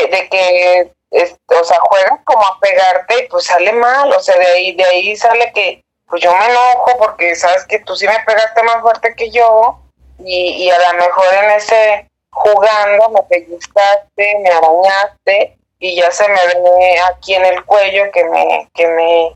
[0.08, 4.46] de, que, o sea, juegan como a pegarte y pues sale mal, o sea, de
[4.46, 8.20] ahí, de ahí sale que, pues yo me enojo porque sabes que tú sí me
[8.26, 9.80] pegaste más fuerte que yo
[10.20, 16.28] y, y a lo mejor en ese jugando, me pellizcaste, me arañaste y ya se
[16.28, 19.36] me ve aquí en el cuello que me, que me,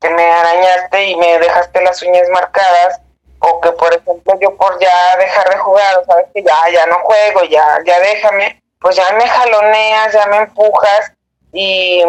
[0.00, 3.00] que me arañaste y me dejaste las uñas marcadas
[3.40, 6.98] o que por ejemplo yo por ya dejar de jugar, sabes que ya, ya no
[7.00, 11.12] juego, ya, ya déjame, pues ya me jaloneas, ya me empujas
[11.52, 12.02] y,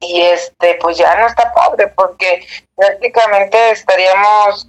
[0.00, 4.68] y este, pues ya no está padre porque prácticamente estaríamos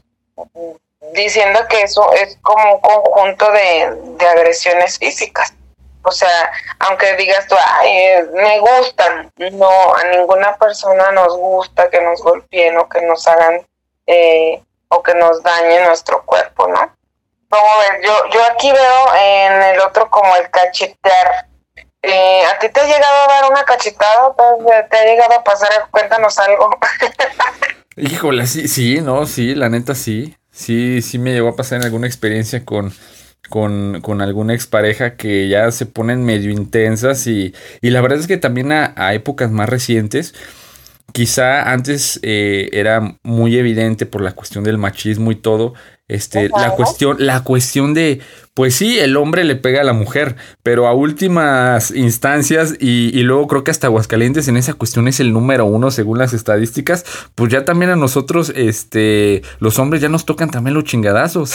[1.13, 5.53] diciendo que eso es como un conjunto de, agresiones físicas.
[6.03, 12.01] O sea, aunque digas tú, ay, me gustan, no, a ninguna persona nos gusta que
[12.01, 13.65] nos golpeen o que nos hagan
[14.05, 16.96] eh, o que nos dañen nuestro cuerpo, ¿no?
[17.49, 17.65] Como
[18.03, 21.47] yo, yo aquí veo en el otro como el cachetear.
[22.01, 24.33] Eh, ¿A ti te ha llegado a dar una cachetada?
[24.89, 25.69] ¿Te ha llegado a pasar?
[25.91, 26.69] Cuéntanos algo.
[27.97, 30.35] Híjole, sí, sí, no, sí, la neta sí.
[30.51, 32.91] Sí, sí me llegó a pasar en alguna experiencia con,
[33.49, 38.27] con, con alguna expareja que ya se ponen medio intensas y, y la verdad es
[38.27, 40.33] que también a, a épocas más recientes,
[41.13, 45.73] quizá antes eh, era muy evidente por la cuestión del machismo y todo,
[46.07, 48.21] este, la cuestión, la cuestión de,
[48.53, 53.23] pues sí, el hombre le pega a la mujer, pero a últimas instancias y, y,
[53.23, 57.03] luego creo que hasta Aguascalientes en esa cuestión es el número uno según las estadísticas,
[57.35, 61.53] pues ya también a nosotros, este, los hombres ya nos tocan también los chingadazos.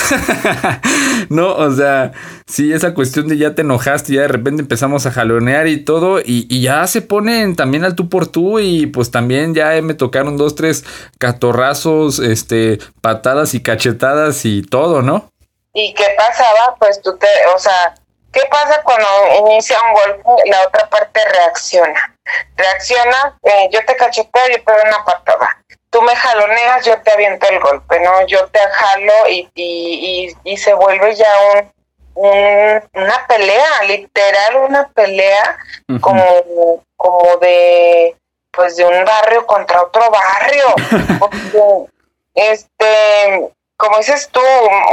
[1.28, 2.12] no, o sea,
[2.46, 6.20] sí, esa cuestión de ya te enojaste ya de repente empezamos a jalonear y todo
[6.24, 10.37] y, ya se ponen también al tú por tú y pues también ya me tocaron
[10.37, 10.85] dos, tres
[11.18, 15.30] catorrazos, este, patadas y cachetadas y todo, ¿no?
[15.74, 16.76] ¿Y qué pasaba?
[16.78, 17.94] Pues tú te, o sea,
[18.32, 19.08] ¿qué pasa cuando
[19.40, 20.50] inicia un golpe?
[20.50, 22.16] La otra parte reacciona.
[22.56, 25.62] Reacciona, eh, yo te cacheteo, yo te doy una patada.
[25.92, 28.26] Tú me jaloneas, yo te aviento el golpe, ¿no?
[28.26, 31.72] Yo te jalo y, y, y, y se vuelve ya un,
[32.14, 36.00] un, una pelea, literal una pelea uh -huh.
[36.00, 38.16] como, como de,
[38.50, 40.64] pues de un barrio contra otro barrio.
[42.35, 44.40] este como dices tú,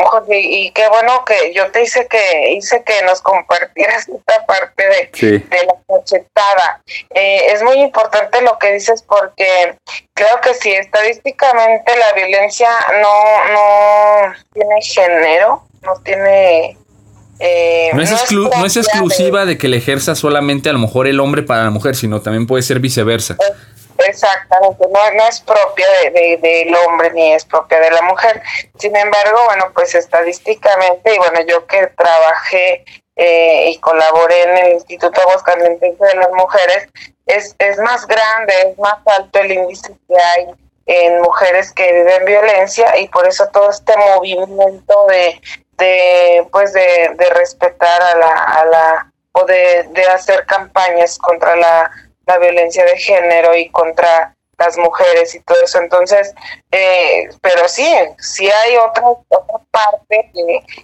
[0.05, 4.83] Jorge, y qué bueno que yo te hice que hice que nos compartieras esta parte
[4.83, 5.27] de, sí.
[5.27, 6.81] de la cachetada.
[7.11, 9.75] Eh, es muy importante lo que dices porque
[10.15, 12.67] creo que si estadísticamente la violencia
[12.99, 16.75] no, no tiene género, no tiene...
[17.41, 19.51] Eh, no, es, exclu no es exclusiva de...
[19.51, 19.57] de...
[19.59, 22.63] que le ejerza solamente a lo mejor el hombre para la mujer, sino también puede
[22.63, 23.37] ser viceversa.
[24.07, 28.41] Exactamente, no, no es propia de, de, del hombre ni es propia de la mujer.
[28.77, 32.85] Sin embargo, bueno, pues estadísticamente, y bueno, yo que trabajé
[33.15, 36.87] eh, y colaboré en el Instituto Aguascaliense de las Mujeres,
[37.25, 40.47] es, es más grande, es más alto el índice que hay
[40.85, 45.39] en mujeres que viven violencia y por eso todo este movimiento de,
[45.77, 51.55] de pues de, de respetar a la, a la o de, de hacer campañas contra
[51.55, 51.91] la
[52.29, 55.79] la violencia de género y contra las mujeres y todo eso.
[55.79, 56.33] Entonces,
[56.71, 57.87] eh, pero sí,
[58.19, 60.31] sí hay otra, otra parte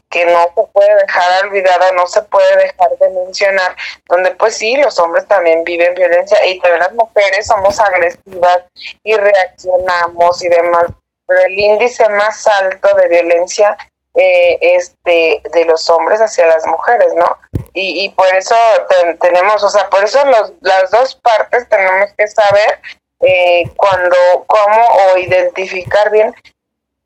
[0.09, 3.75] que, no se puede dejar olvidada, no se puede dejar de mencionar,
[4.07, 8.63] donde pues sí, los hombres también viven violencia y también las mujeres somos agresivas
[9.03, 10.85] y reaccionamos y demás,
[11.27, 13.77] pero el índice más alto de violencia
[14.15, 17.37] eh, este de los hombres hacia las mujeres, ¿no?
[17.73, 18.55] Y, y por eso
[18.89, 22.79] te, tenemos, o sea, por eso los, las dos partes tenemos que saber
[23.21, 24.15] eh, cuando,
[24.47, 26.33] cómo o identificar bien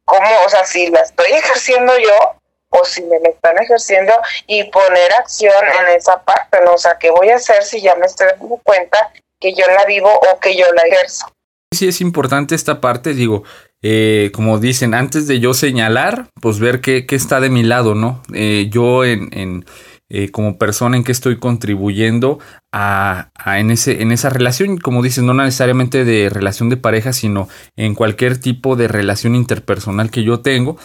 [0.09, 2.35] cómo, o sea, si la estoy ejerciendo yo
[2.69, 4.13] o si me la están ejerciendo
[4.47, 6.73] y poner acción en esa parte, ¿no?
[6.73, 9.85] O sea, ¿qué voy a hacer si ya me estoy dando cuenta que yo la
[9.85, 11.27] vivo o que yo la ejerzo?
[11.71, 13.43] Sí, es importante esta parte, digo,
[13.81, 17.95] eh, como dicen, antes de yo señalar, pues ver qué, qué está de mi lado,
[17.95, 18.21] ¿no?
[18.33, 19.65] Eh, yo en, en
[20.11, 22.39] eh, como persona en que estoy contribuyendo
[22.73, 27.47] a, en, ese, en esa relación, como dices, no necesariamente de relación de pareja, sino
[27.77, 30.77] en cualquier tipo de relación interpersonal que yo tengo,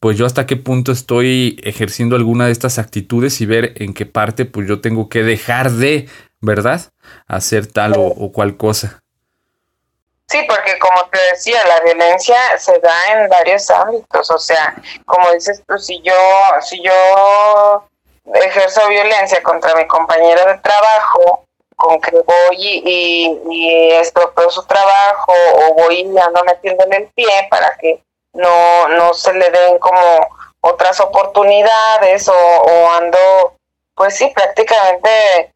[0.00, 4.04] pues yo hasta qué punto estoy ejerciendo alguna de estas actitudes y ver en qué
[4.04, 6.08] parte pues yo tengo que dejar de,
[6.40, 6.90] ¿verdad?
[7.28, 9.01] Hacer tal o cual cosa.
[10.32, 15.30] Sí, porque como te decía, la violencia se da en varios ámbitos, o sea, como
[15.32, 16.14] dices tú, si yo,
[16.62, 17.84] si yo
[18.36, 21.44] ejerzo violencia contra mi compañero de trabajo,
[21.76, 27.08] con que voy y, y, y estropeo su trabajo o voy y ando metiéndole el
[27.08, 30.00] pie para que no, no se le den como
[30.62, 33.54] otras oportunidades o, o ando,
[33.94, 35.51] pues sí, prácticamente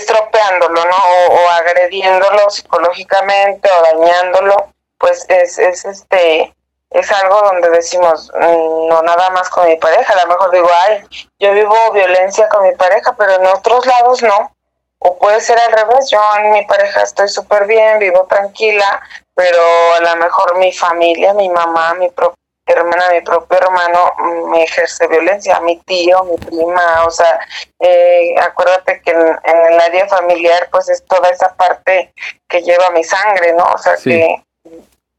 [0.00, 0.96] estropeándolo, ¿no?
[1.30, 6.54] O, agrediéndolo psicológicamente o dañándolo, pues es, es este
[6.90, 10.68] es algo donde decimos mm, no nada más con mi pareja, a lo mejor digo,
[10.86, 11.04] ay,
[11.38, 14.52] yo vivo violencia con mi pareja, pero en otros lados no.
[15.00, 19.00] O puede ser al revés, yo en mi pareja estoy súper bien, vivo tranquila,
[19.32, 19.60] pero
[19.94, 22.34] a lo mejor mi familia, mi mamá, mi propia
[22.72, 24.12] hermana, mi propio hermano
[24.50, 27.40] me ejerce violencia, mi tío, mi prima, o sea,
[27.80, 32.12] eh, acuérdate que en, en, el área familiar pues es toda esa parte
[32.48, 33.64] que lleva mi sangre, ¿no?
[33.64, 34.10] O sea, sí.
[34.10, 34.44] que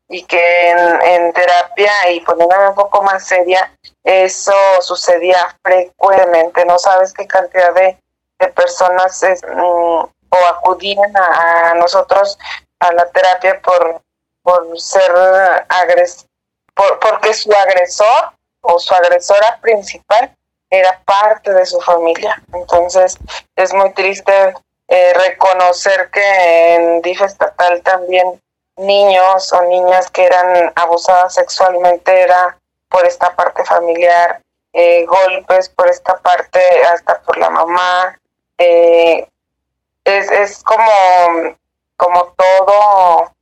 [0.10, 3.72] y que en, en, terapia y poniéndome un poco más seria,
[4.04, 7.96] eso sucedía frecuentemente, no sabes qué cantidad de,
[8.40, 12.40] de personas es, mm, o acudían a, a, nosotros
[12.80, 14.02] a la terapia por,
[14.42, 15.12] por ser
[15.70, 16.26] agres
[16.80, 20.34] por, porque su agresor o su agresora principal
[20.70, 22.42] era parte de su familia.
[22.54, 23.18] Entonces
[23.56, 24.54] es muy triste
[24.88, 28.42] eh, reconocer que en DIF estatal también
[28.78, 35.90] niños o niñas que eran abusadas sexualmente era por esta parte familiar eh, golpes por
[35.90, 36.62] esta parte,
[36.94, 38.18] hasta por la mamá.
[38.58, 39.28] Eh,
[40.06, 41.56] es, es como,
[41.98, 43.34] como todo,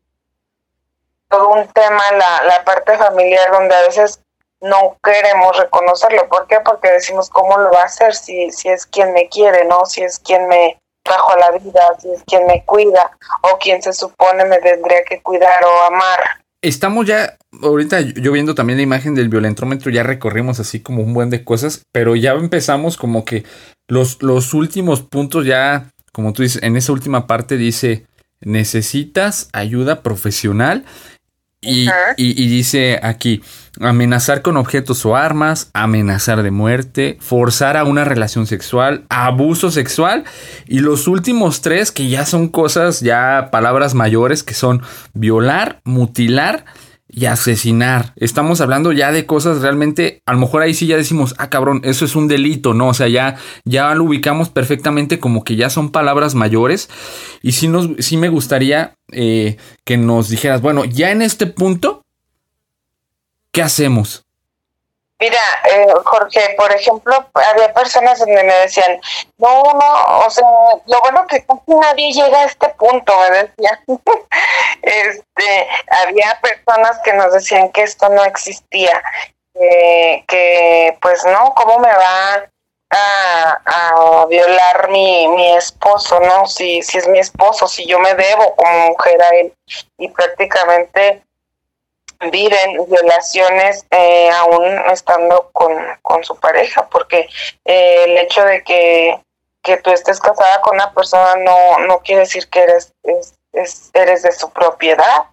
[1.29, 4.21] todo un tema la, la parte familiar donde a veces
[4.61, 6.27] no queremos reconocerlo.
[6.29, 6.57] ¿Por qué?
[6.63, 9.85] Porque decimos, ¿cómo lo va a hacer si, si es quien me quiere, no?
[9.85, 13.11] Si es quien me trajo a la vida, si es quien me cuida
[13.41, 16.19] o quien se supone me tendría que cuidar o amar.
[16.61, 21.13] Estamos ya, ahorita yo viendo también la imagen del violentómetro, ya recorrimos así como un
[21.13, 23.45] buen de cosas, pero ya empezamos como que
[23.87, 28.05] los, los últimos puntos ya, como tú dices, en esa última parte dice,
[28.41, 30.83] necesitas ayuda profesional
[31.67, 33.41] y, y, dice aquí,
[33.79, 40.23] amenazar con objetos o armas, amenazar de muerte, forzar a una relación sexual, abuso sexual
[40.67, 44.81] y los últimos tres que ya son cosas, ya palabras mayores que son
[45.13, 46.65] violar, mutilar
[47.17, 48.13] y asesinar.
[48.15, 51.81] Estamos hablando ya de cosas realmente, a lo mejor ahí sí ya decimos, ah cabrón,
[51.83, 52.89] eso es un delito, ¿no?
[52.89, 56.91] O sea, ya, ya lo ubicamos perfectamente como que ya son palabras mayores.
[57.41, 62.03] Y sí, nos, sí me gustaría eh, que nos dijeras, bueno, ya en este punto,
[63.51, 64.26] ¿qué hacemos?
[65.19, 65.39] Mira,
[65.71, 69.01] eh, Jorge, por ejemplo, había personas donde me decían,
[69.39, 70.45] no, no, o sea,
[70.85, 73.79] lo bueno que casi nadie llega a este punto, me decían.
[74.83, 75.67] este,
[76.03, 79.01] había personas que nos decían que esto no existía,
[79.53, 82.47] que pues no, ¿cómo me va
[82.91, 86.45] a, a violar mi, mi esposo, no?
[86.45, 89.53] Si, si es mi esposo, si yo me debo como mujer a él.
[89.97, 91.23] Y prácticamente
[92.31, 97.29] viven violaciones eh, aún estando con, con, su pareja, porque
[97.65, 99.19] eh, el hecho de que,
[99.61, 102.93] que, tú estés casada con una persona no, no quiere decir que eres,
[103.53, 105.25] es, eres de su propiedad.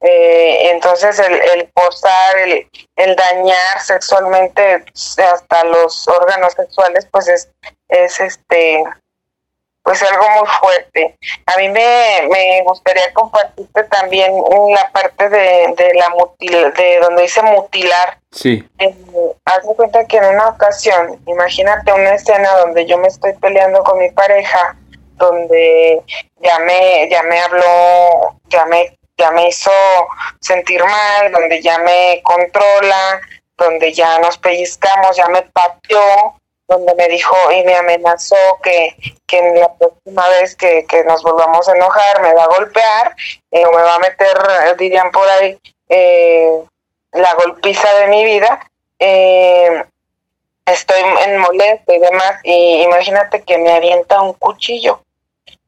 [0.00, 4.84] Eh, entonces el, el forzar, el, el dañar sexualmente
[5.18, 7.48] hasta los órganos sexuales, pues es,
[7.88, 8.84] es este
[9.82, 11.16] pues algo muy fuerte.
[11.46, 17.22] A mí me, me gustaría compartirte también una parte de, de la mutil, de donde
[17.22, 18.18] dice mutilar.
[18.30, 18.64] Sí.
[18.78, 18.94] Eh,
[19.44, 23.82] haz de cuenta que en una ocasión, imagínate una escena donde yo me estoy peleando
[23.82, 24.76] con mi pareja,
[25.16, 26.02] donde
[26.40, 29.70] ya me, ya me habló, ya me, ya me hizo
[30.40, 33.20] sentir mal, donde ya me controla,
[33.56, 36.40] donde ya nos pellizcamos, ya me pateó,
[36.72, 41.76] donde me dijo y me amenazó que, que la próxima vez que, nos volvamos a
[41.76, 43.14] enojar me va a golpear
[43.50, 45.58] eh, o me va a meter, eh, dirían por ahí,
[45.88, 46.62] eh,
[47.12, 48.70] la golpiza de mi vida.
[50.66, 55.00] estoy en molesto y demás, y imagínate que me avienta un cuchillo.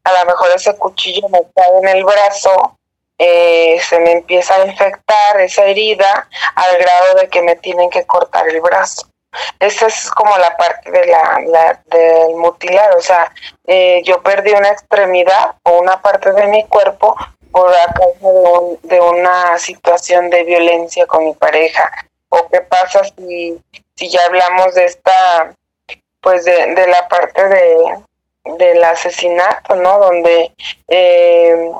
[0.04, 2.78] A lo mejor ese cuchillo me cae en el brazo,
[3.18, 8.48] se me empieza a infectar esa herida al grado de que me tienen que cortar
[8.48, 9.08] el brazo.
[9.58, 13.32] Esa es como la parte de la, del mutilar, o sea,
[13.66, 17.16] eh, yo perdí una extremidad o una parte de mi cuerpo
[17.50, 21.90] por causa de, de una situación de violencia con mi pareja.
[22.28, 23.60] ¿O qué pasa si,
[23.94, 25.54] si ya hablamos de esta,
[26.20, 28.02] pues de, de la parte de
[28.44, 29.98] del asesinato, ¿no?
[29.98, 30.52] Donde
[30.88, 31.70] eh,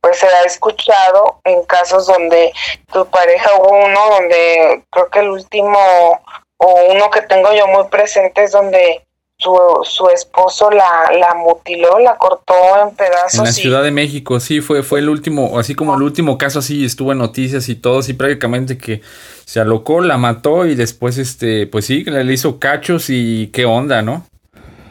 [0.00, 2.52] pues se ha escuchado en casos donde
[2.92, 6.20] tu pareja hubo uno donde creo que el último
[6.62, 9.02] o uno que tengo yo muy presente es donde
[9.36, 13.40] su, su esposo la, la mutiló, la cortó en pedazos.
[13.40, 16.60] En la Ciudad de México, sí, fue, fue el último, así como el último caso
[16.60, 19.00] así estuvo en noticias y todo, sí, prácticamente que
[19.44, 24.00] se alocó, la mató y después, este, pues sí, le hizo cachos y qué onda,
[24.02, 24.24] ¿no?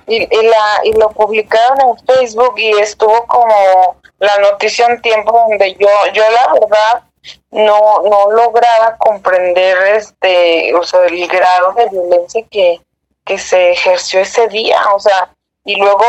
[0.07, 5.31] Y, y, la, y lo publicaron en Facebook y estuvo como la noticia en tiempo
[5.47, 7.03] donde yo, yo la verdad,
[7.51, 12.81] no, no lograba comprender este, o sea, el grado de violencia que,
[13.25, 16.05] que se ejerció ese día, o sea, y luego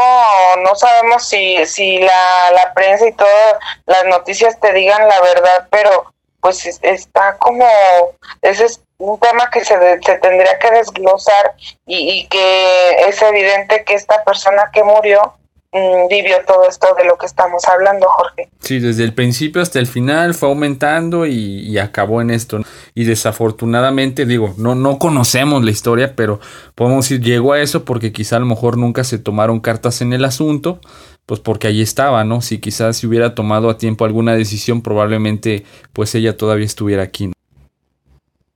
[0.62, 5.68] no sabemos si, si la, la prensa y todas las noticias te digan la verdad,
[5.70, 7.66] pero pues está como,
[8.40, 11.54] ese es un tema que se, se tendría que desglosar
[11.86, 15.34] y, y que es evidente que esta persona que murió
[15.74, 18.50] Mm, vivió todo esto de lo que estamos hablando, Jorge.
[18.60, 22.60] Sí, desde el principio hasta el final fue aumentando y, acabó en esto.
[22.94, 26.40] Y desafortunadamente, digo, no, no conocemos la historia, pero
[26.74, 30.12] podemos decir, llegó a eso porque quizá a lo mejor nunca se tomaron cartas en
[30.12, 30.78] el asunto,
[31.24, 32.42] pues porque allí estaba, ¿no?
[32.42, 35.64] Si quizás se hubiera tomado a tiempo alguna decisión, probablemente
[35.94, 37.32] pues ella todavía estuviera aquí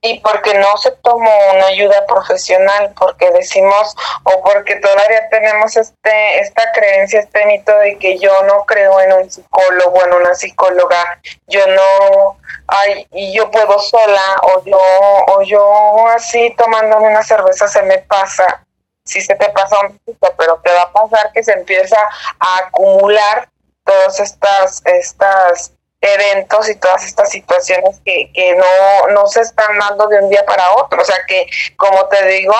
[0.09, 6.39] y porque no se tomó una ayuda profesional, porque decimos o porque todavía tenemos este
[6.39, 11.19] esta creencia, este mito de que yo no creo en un psicólogo, en una psicóloga,
[11.47, 12.37] yo no
[12.67, 17.99] ay, y yo puedo sola, o yo, o yo así tomándome una cerveza se me
[17.99, 18.63] pasa,
[19.05, 21.97] sí se te pasa un poquito, pero te va a pasar que se empieza
[22.39, 23.49] a acumular
[23.85, 30.07] todas estas, estas eventos y todas estas situaciones que, que no, no se están dando
[30.07, 31.01] de un día para otro.
[31.01, 32.53] O sea que, como te digo,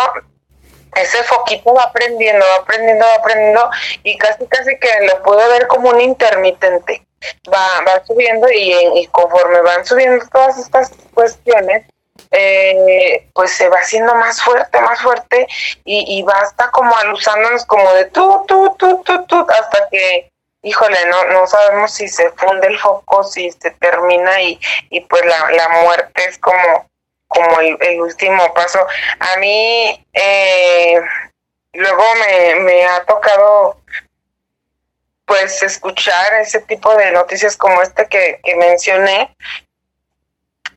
[0.95, 3.69] ese foquito va aprendiendo, va aprendiendo, va aprendiendo
[4.03, 7.05] y casi casi que lo puedo ver como un intermitente.
[7.51, 11.83] Va, va subiendo y, y conforme van subiendo todas estas cuestiones,
[12.31, 15.47] eh, pues se va haciendo más fuerte, más fuerte
[15.85, 20.31] y, y basta como alusándonos como de tú, tú, tú, tú, tú, hasta que,
[20.61, 25.25] híjole, no, no sabemos si se funde el foco, si se termina y, y pues
[25.25, 26.89] la, la muerte es como,
[27.27, 28.85] como el, el último paso.
[29.19, 31.01] A mí eh,
[31.73, 33.81] luego me, me ha tocado
[35.25, 39.35] pues escuchar ese tipo de noticias como este que, que mencioné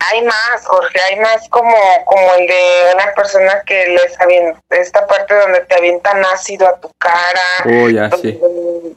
[0.01, 1.77] hay más, Jorge, hay más como,
[2.07, 6.81] como el de una persona que les avienta, esta parte donde te avientan ácido a
[6.81, 7.41] tu cara.
[7.67, 8.97] Oh, ya, donde, sí.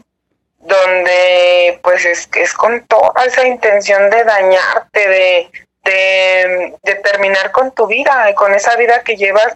[0.66, 5.52] Donde, pues es, es con toda esa intención de dañarte, de,
[5.84, 9.56] de, de terminar con tu vida, con esa vida que llevas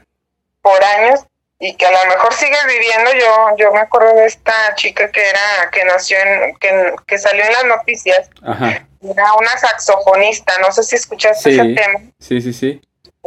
[0.61, 1.21] por años
[1.59, 3.11] y que a lo mejor sigues viviendo.
[3.13, 7.43] Yo yo me acuerdo de esta chica que era que nació en que, que salió
[7.45, 8.29] en las noticias.
[8.45, 8.85] Ajá.
[9.01, 12.81] Era una saxofonista, no sé si escuchaste Sí, ese tema, sí, sí, sí.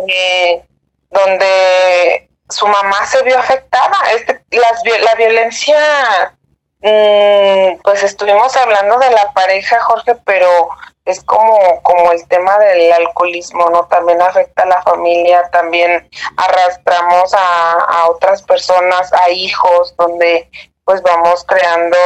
[0.08, 0.62] eh,
[1.08, 3.96] donde su mamá se vio afectada.
[4.14, 6.34] Este, las, vi- la violencia,
[6.80, 10.70] mm, pues estuvimos hablando de la pareja, Jorge, pero
[11.04, 13.86] es como, como el tema del alcoholismo, ¿no?
[13.86, 20.48] También afecta a la familia, también arrastramos a, a otras personas, a hijos, donde
[20.84, 21.96] pues vamos creando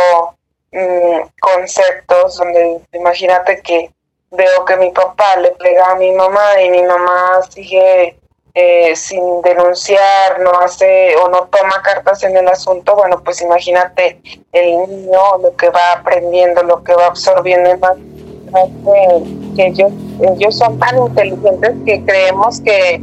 [0.72, 3.91] mm, conceptos, donde imagínate que
[4.31, 8.18] veo que mi papá le pega a mi mamá y mi mamá sigue
[8.55, 14.21] eh, sin denunciar, no hace o no toma cartas en el asunto, bueno, pues imagínate
[14.53, 17.97] el niño lo que va aprendiendo, lo que va absorbiendo más,
[19.57, 23.03] que ellos, ellos son tan inteligentes que creemos que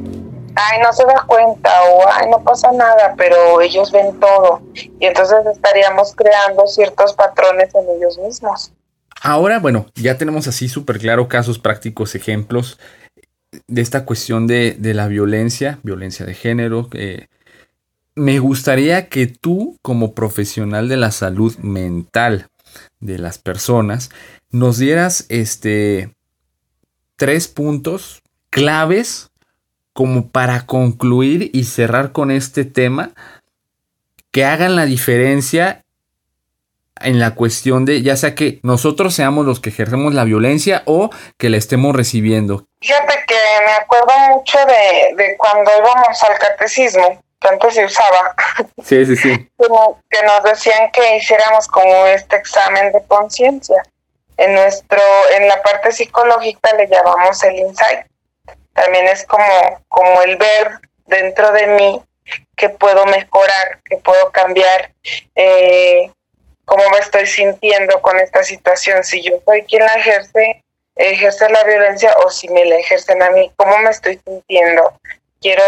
[0.56, 5.06] ay no se da cuenta o ay no pasa nada, pero ellos ven todo y
[5.06, 8.72] entonces estaríamos creando ciertos patrones en ellos mismos.
[9.24, 12.80] Ahora, bueno, ya tenemos así súper claro casos prácticos, ejemplos
[13.68, 16.90] de esta cuestión de, de la violencia, violencia de género.
[18.16, 22.48] me gustaría que tú, como profesional de la salud mental
[23.00, 24.10] de las personas,
[24.52, 26.14] nos dieras este
[27.16, 29.30] tres puntos claves
[29.94, 33.12] como para concluir y cerrar con este tema
[34.32, 35.84] que hagan la diferencia
[37.04, 41.10] en la cuestión de ya sea que nosotros seamos los que ejercemos la violencia o
[41.38, 42.66] que la estemos recibiendo.
[42.82, 43.36] Fíjate que
[43.66, 48.36] me acuerdo mucho de, de cuando íbamos al catecismo, que antes se usaba,
[48.84, 49.50] Sí, sí, sí.
[49.58, 53.84] como que nos decían que hiciéramos como este examen de conciencia.
[54.38, 55.00] En nuestro,
[55.36, 58.08] en la parte psicológica le llamamos el insight.
[58.74, 62.02] También es como, como el ver dentro de mí
[62.56, 64.92] que puedo mejorar, que puedo cambiar,
[65.36, 66.12] eh,
[66.72, 70.64] cómo me estoy sintiendo con esta situación, si yo soy quien la ejerce,
[70.96, 74.94] ejerce la violencia o si me la ejercen a mí, cómo me estoy sintiendo.
[75.42, 75.66] Quiero,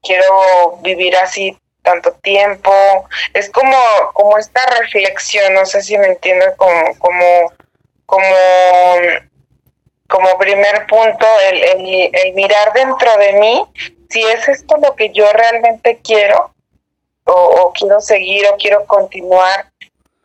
[0.00, 2.72] quiero vivir así tanto tiempo.
[3.34, 3.76] Es como,
[4.12, 7.52] como esta reflexión, no sé si me entiendes, como, como,
[8.06, 8.36] como,
[10.08, 13.66] como primer punto, el, el, mirar dentro de mí,
[14.08, 16.54] si es esto lo que yo realmente quiero,
[17.24, 19.71] o quiero seguir, o quiero continuar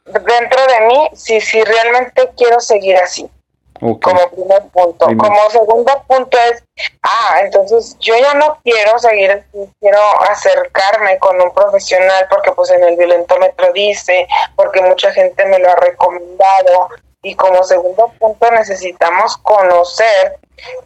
[0.08, 3.30] dentro de mí, si, si realmente quiero seguir así
[3.80, 5.06] como primer punto.
[5.06, 5.28] Primer.
[5.28, 6.64] Como segundo punto es,
[7.04, 10.00] ah, entonces yo ya no quiero seguir, así, quiero
[10.30, 15.70] acercarme con un profesional porque pues en el violentómetro dice, porque mucha gente me lo
[15.70, 16.90] ha recomendado.
[17.24, 20.38] Y como segundo punto necesitamos conocer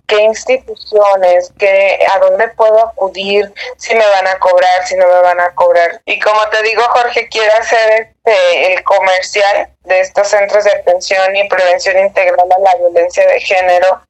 [0.07, 5.21] qué instituciones, qué, a dónde puedo acudir, si me van a cobrar, si no me
[5.21, 6.01] van a cobrar.
[6.05, 11.35] Y como te digo, Jorge, quiero hacer este, el comercial de estos centros de atención
[11.35, 14.01] y prevención integral a la violencia de género,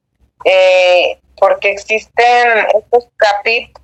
[0.44, 3.76] eh, porque existen estos CAPIP.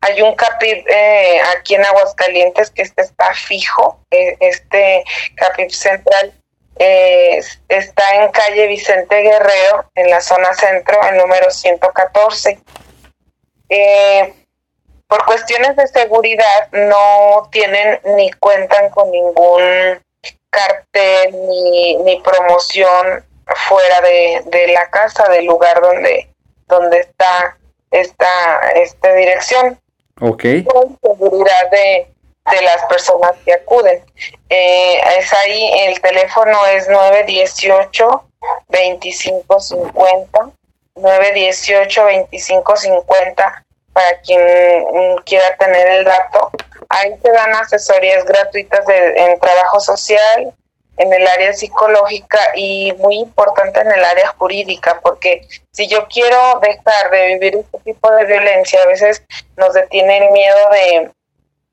[0.00, 5.04] Hay un CAPIP eh, aquí en Aguascalientes que este está fijo, eh, este
[5.36, 6.34] CAPIP central
[6.76, 12.58] eh, está en calle Vicente Guerrero, en la zona centro, el número 114.
[13.68, 14.34] Eh,
[15.06, 20.02] por cuestiones de seguridad no tienen ni cuentan con ningún
[20.50, 23.24] cartel ni, ni promoción
[23.68, 26.30] fuera de, de la casa, del lugar donde,
[26.66, 27.56] donde está
[27.90, 29.78] esta, esta dirección.
[30.20, 30.44] Ok.
[30.72, 32.13] Con seguridad de,
[32.50, 34.04] de las personas que acuden.
[34.48, 38.24] Eh, es ahí, el teléfono es 918
[38.68, 40.50] 2550
[40.96, 46.50] 918 2550 para quien mm, quiera tener el dato.
[46.88, 50.52] Ahí te dan asesorías gratuitas de, en trabajo social,
[50.96, 56.60] en el área psicológica y muy importante en el área jurídica, porque si yo quiero
[56.60, 59.24] dejar de vivir este tipo de violencia, a veces
[59.56, 61.10] nos detiene el miedo de,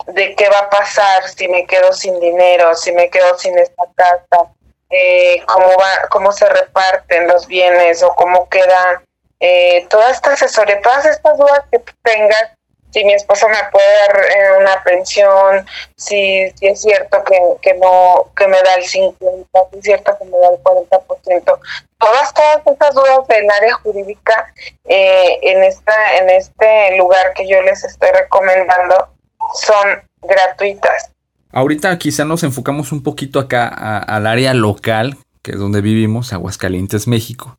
[0.08, 3.84] de qué va a pasar si me quedo sin dinero, si me quedo sin esta
[3.96, 4.52] casa,
[4.90, 9.02] eh, cómo va, cómo se reparten los bienes o cómo queda
[9.40, 12.52] eh, toda esta asesoría, todas estas dudas que tengas,
[12.92, 17.74] si mi esposo me puede dar eh, una pensión, si, si es cierto que, que
[17.76, 21.60] no que me da el 50, si es cierto que me da el 40%,
[21.98, 24.54] todas todas estas dudas del área jurídica
[24.86, 29.10] eh, en esta en este lugar que yo les estoy recomendando
[29.54, 31.12] son gratuitas.
[31.52, 37.08] Ahorita quizá nos enfocamos un poquito acá al área local, que es donde vivimos, Aguascalientes,
[37.08, 37.58] México.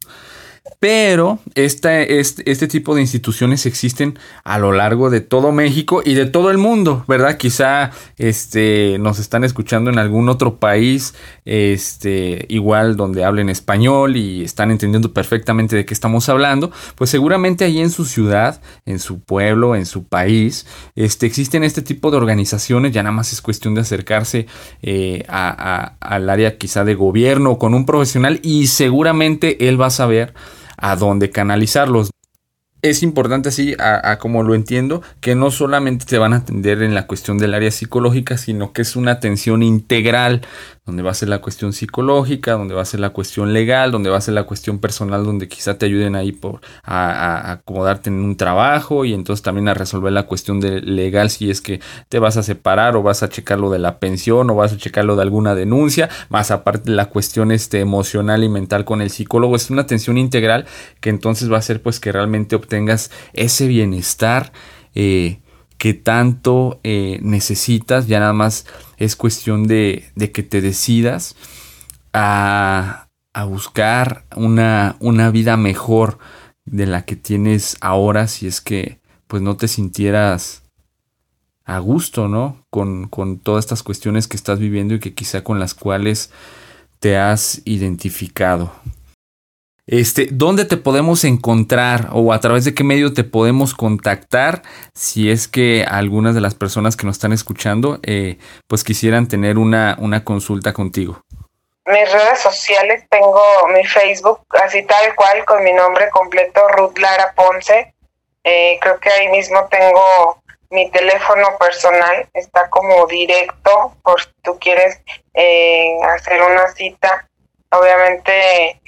[0.78, 6.26] Pero este, este, tipo de instituciones existen a lo largo de todo México y de
[6.26, 7.36] todo el mundo, ¿verdad?
[7.36, 14.42] Quizá este, nos están escuchando en algún otro país, este, igual donde hablen español y
[14.42, 19.20] están entendiendo perfectamente de qué estamos hablando, pues seguramente ahí en su ciudad, en su
[19.20, 23.74] pueblo, en su país, este, existen este tipo de organizaciones, ya nada más es cuestión
[23.74, 24.46] de acercarse
[24.82, 30.34] eh, al área quizá de gobierno con un profesional y seguramente él va a saber
[30.82, 32.10] a dónde canalizarlos.
[32.82, 36.94] Es importante así, a, como lo entiendo, que no solamente te van a atender en
[36.94, 40.42] la cuestión del área psicológica, sino que es una atención integral
[40.84, 44.10] donde va a ser la cuestión psicológica, donde va a ser la cuestión legal, donde
[44.10, 48.16] va a ser la cuestión personal, donde quizá te ayuden ahí por a, acomodarte en
[48.16, 52.18] un trabajo y entonces también a resolver la cuestión de legal si es que te
[52.18, 55.04] vas a separar o vas a checar lo de la pensión o vas a checar
[55.04, 59.54] lo de alguna denuncia, más aparte la cuestión este, emocional y mental con el psicólogo,
[59.54, 60.66] es una atención integral
[61.00, 64.52] que entonces va a hacer pues que realmente obtengas ese bienestar
[64.94, 65.41] eh,
[65.82, 68.66] que tanto eh, necesitas, ya nada más
[68.98, 71.34] es cuestión de, que te decidas
[72.12, 73.08] a,
[73.48, 76.20] buscar una, una, vida mejor
[76.64, 80.62] de la que tienes ahora si es que pues no te sintieras
[81.64, 82.64] a gusto, ¿no?
[82.70, 86.30] Con, con todas estas cuestiones que estás viviendo y que quizá con las cuales
[87.00, 88.72] te has identificado.
[89.86, 94.62] Este, ¿dónde te podemos encontrar o a través de qué medio te podemos contactar
[94.94, 99.58] si es que algunas de las personas que nos están escuchando eh, pues quisieran tener
[99.58, 101.20] una, una consulta contigo?
[101.86, 103.42] Mis redes sociales tengo
[103.74, 107.92] mi Facebook, así tal cual, con mi nombre completo, Ruth Lara Ponce.
[108.44, 114.58] Eh, creo que ahí mismo tengo mi teléfono personal, está como directo por si tú
[114.60, 115.00] quieres
[115.34, 117.28] eh, hacer una cita.
[117.70, 118.80] Obviamente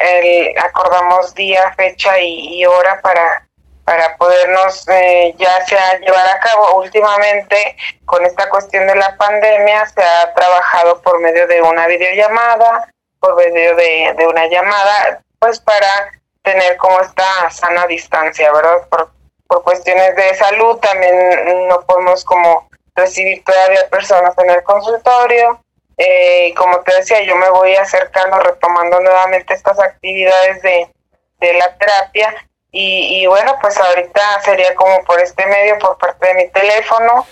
[0.00, 3.46] el, acordamos día, fecha y, hora para,
[3.84, 6.78] para podernos eh, ya sea llevar a cabo.
[6.78, 12.88] Últimamente, con esta cuestión de la pandemia, se ha trabajado por medio de una videollamada,
[13.20, 16.10] por medio de, de una llamada, pues para
[16.42, 18.86] tener como esta sana distancia, ¿verdad?
[18.88, 19.10] Por,
[19.46, 25.60] por cuestiones de salud también no podemos como recibir todavía personas en el consultorio
[26.04, 30.90] eh, como te decía, yo me voy acercando, retomando nuevamente estas actividades de,
[31.38, 32.34] de la terapia
[32.74, 37.26] y, bueno, pues ahorita sería como por este medio, por parte de mi teléfono,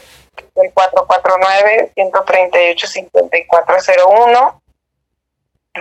[0.56, 0.74] el
[1.96, 4.60] 449-138-5401.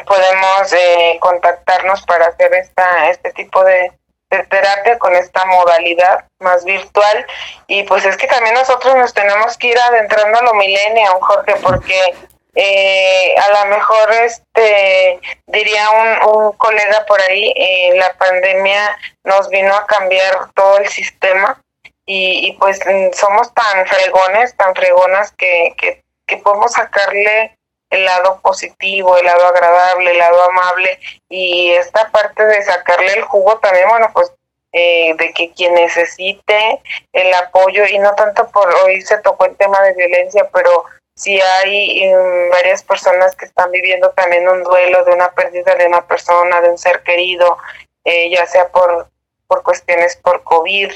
[0.07, 3.91] Podemos eh, contactarnos para hacer esta, este tipo de,
[4.29, 7.25] de terapia con esta modalidad más virtual
[7.67, 11.55] y pues es que también nosotros nos tenemos que ir adentrando a lo millennial, Jorge,
[11.61, 12.15] porque
[12.61, 19.73] eh, a lo mejor este diría un, colega por ahí eh, la pandemia nos vino
[19.73, 21.61] a cambiar todo el sistema
[22.05, 22.79] y, y pues
[23.13, 27.55] somos tan fregones tan fregonas que, que, que podemos sacarle
[27.91, 30.99] el lado positivo, el lado agradable, el lado amable
[31.29, 34.31] y esta parte de sacarle el jugo también, bueno, pues
[34.73, 36.81] eh, de que quien necesite
[37.13, 40.83] el apoyo y no tanto por hoy se tocó el tema de violencia, pero
[41.19, 45.85] si hay em, varias personas que están viviendo también un duelo de una pérdida de
[45.85, 47.57] una persona, de un ser querido,
[48.05, 49.09] eh, ya sea por,
[49.45, 50.91] por cuestiones por COVID,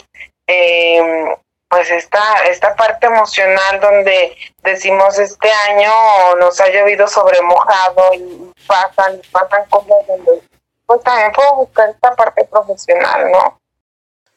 [0.47, 1.36] eh,
[1.67, 5.91] pues esta, esta parte emocional donde decimos este año
[6.39, 10.41] nos ha llovido sobre mojado y pasan, pasan cosas donde
[10.86, 13.59] pues también puedo buscar esta parte profesional, ¿no?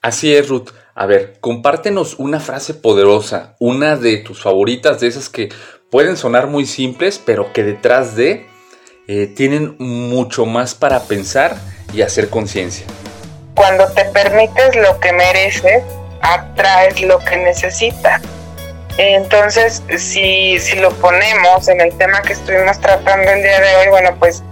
[0.03, 0.70] Así es, Ruth.
[0.95, 5.51] A ver, compártenos una frase poderosa, una de tus favoritas, de esas que
[5.91, 8.47] pueden sonar muy simples, pero que detrás de
[9.09, 11.57] eh, tienen mucho más para pensar
[11.93, 12.87] y hacer conciencia.
[13.55, 15.82] Cuando te permites lo que mereces,
[16.20, 18.20] atraes lo que necesitas.
[18.99, 23.89] Entonces, si, si lo ponemos en el tema que estuvimos tratando el día de hoy,
[23.91, 24.43] bueno, pues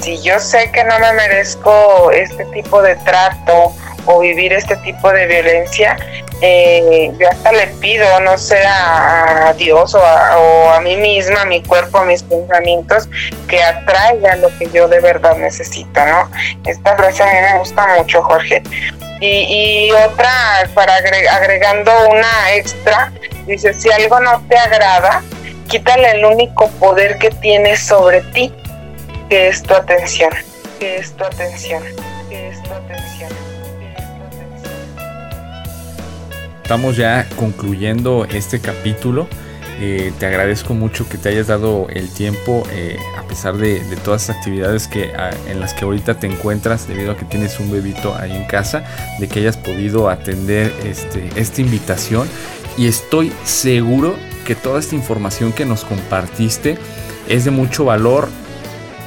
[0.00, 3.74] si yo sé que no me merezco este tipo de trato
[4.06, 5.96] o vivir este tipo de violencia,
[6.40, 11.44] eh, yo hasta le pido, no sé, a, Dios o a, o a, mí misma,
[11.44, 13.08] mi cuerpo, mis pensamientos,
[13.48, 16.30] que atraiga lo que yo de verdad necesito, ¿no?
[16.66, 18.62] Esta frase a mí me gusta mucho, Jorge.
[19.20, 23.12] Y, otra, para agregando una extra,
[23.46, 25.22] dice, si algo no te agrada,
[25.68, 28.52] quítale el único poder que tienes sobre ti,
[29.30, 30.30] que es tu atención,
[30.78, 31.82] que es tu atención,
[32.28, 33.03] que es tu atención.
[36.64, 39.28] Estamos ya concluyendo este capítulo.
[39.80, 44.28] Eh, te agradezco mucho que te hayas dado el tiempo, eh, a pesar de, todas
[44.28, 47.70] las actividades que, ah, en las que ahorita te encuentras, debido a que tienes un
[47.70, 48.82] bebito ahí en casa,
[49.20, 52.26] de que hayas podido atender este, esta invitación.
[52.78, 56.78] Y estoy seguro que toda esta información que nos compartiste
[57.28, 58.30] es de mucho valor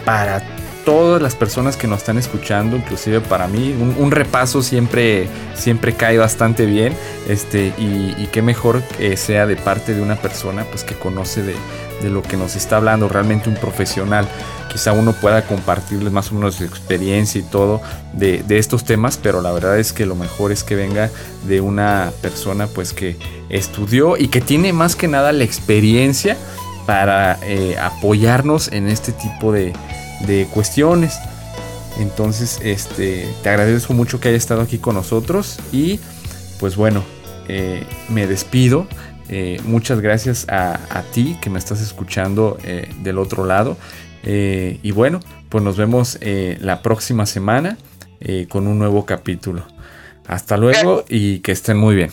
[0.06, 0.44] para
[0.88, 6.18] todas las personas que nos están escuchando, inclusive para mí, un, repaso siempre, siempre cae
[6.18, 6.94] bastante bien,
[7.28, 12.10] este, y, qué mejor que sea de parte de una persona pues, que conoce de,
[12.10, 14.30] lo que nos está hablando, realmente un profesional.
[14.72, 17.82] Quizá uno pueda compartirles más o menos su experiencia y todo
[18.14, 21.10] de, estos temas, pero la verdad es que lo mejor es que venga
[21.50, 23.18] de una persona pues que
[23.50, 26.38] estudió y que tiene más que nada la experiencia
[26.86, 29.74] para eh, apoyarnos en este tipo de,
[30.22, 31.20] de cuestiones.
[32.00, 36.00] Entonces, este, te agradezco mucho que hayas estado aquí con nosotros y
[36.60, 37.04] pues bueno,
[37.48, 38.88] eh, me despido.
[39.30, 43.78] Eh, muchas gracias a, ti que me estás escuchando eh, del otro lado.
[44.24, 47.78] y bueno, pues nos vemos la próxima semana
[48.50, 49.64] con un nuevo capítulo.
[50.28, 52.12] Hasta luego y que estén muy bien.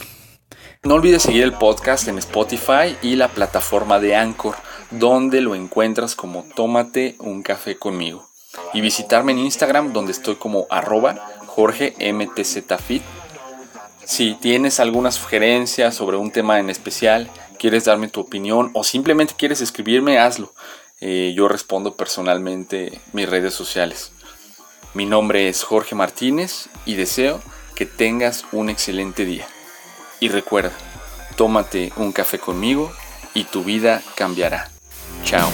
[0.84, 4.54] No olvides seguir el podcast en Spotify y la plataforma de Anchor
[4.90, 8.26] donde lo encuentras como Tómate un café conmigo.
[8.72, 11.16] Y visitarme en Instagram donde estoy como arroba
[11.46, 13.02] Jorge MTZFit.
[14.04, 19.34] Si tienes alguna sugerencia sobre un tema en especial, quieres darme tu opinión o simplemente
[19.36, 20.52] quieres escribirme, hazlo.
[21.00, 24.12] Eh, yo respondo personalmente mis redes sociales.
[24.94, 27.40] Mi nombre es Jorge Martínez y deseo
[27.74, 29.46] que tengas un excelente día.
[30.20, 30.72] Y recuerda,
[31.36, 32.92] tómate un café conmigo
[33.34, 34.73] y tu vida cambiará.
[35.24, 35.50] Ciao.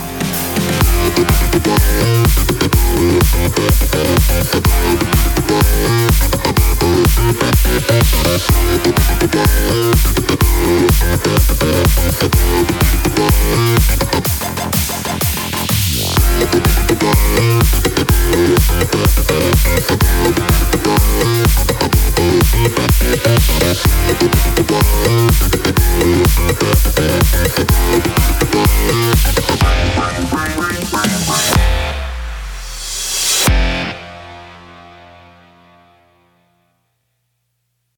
[16.01, 16.41] Bye.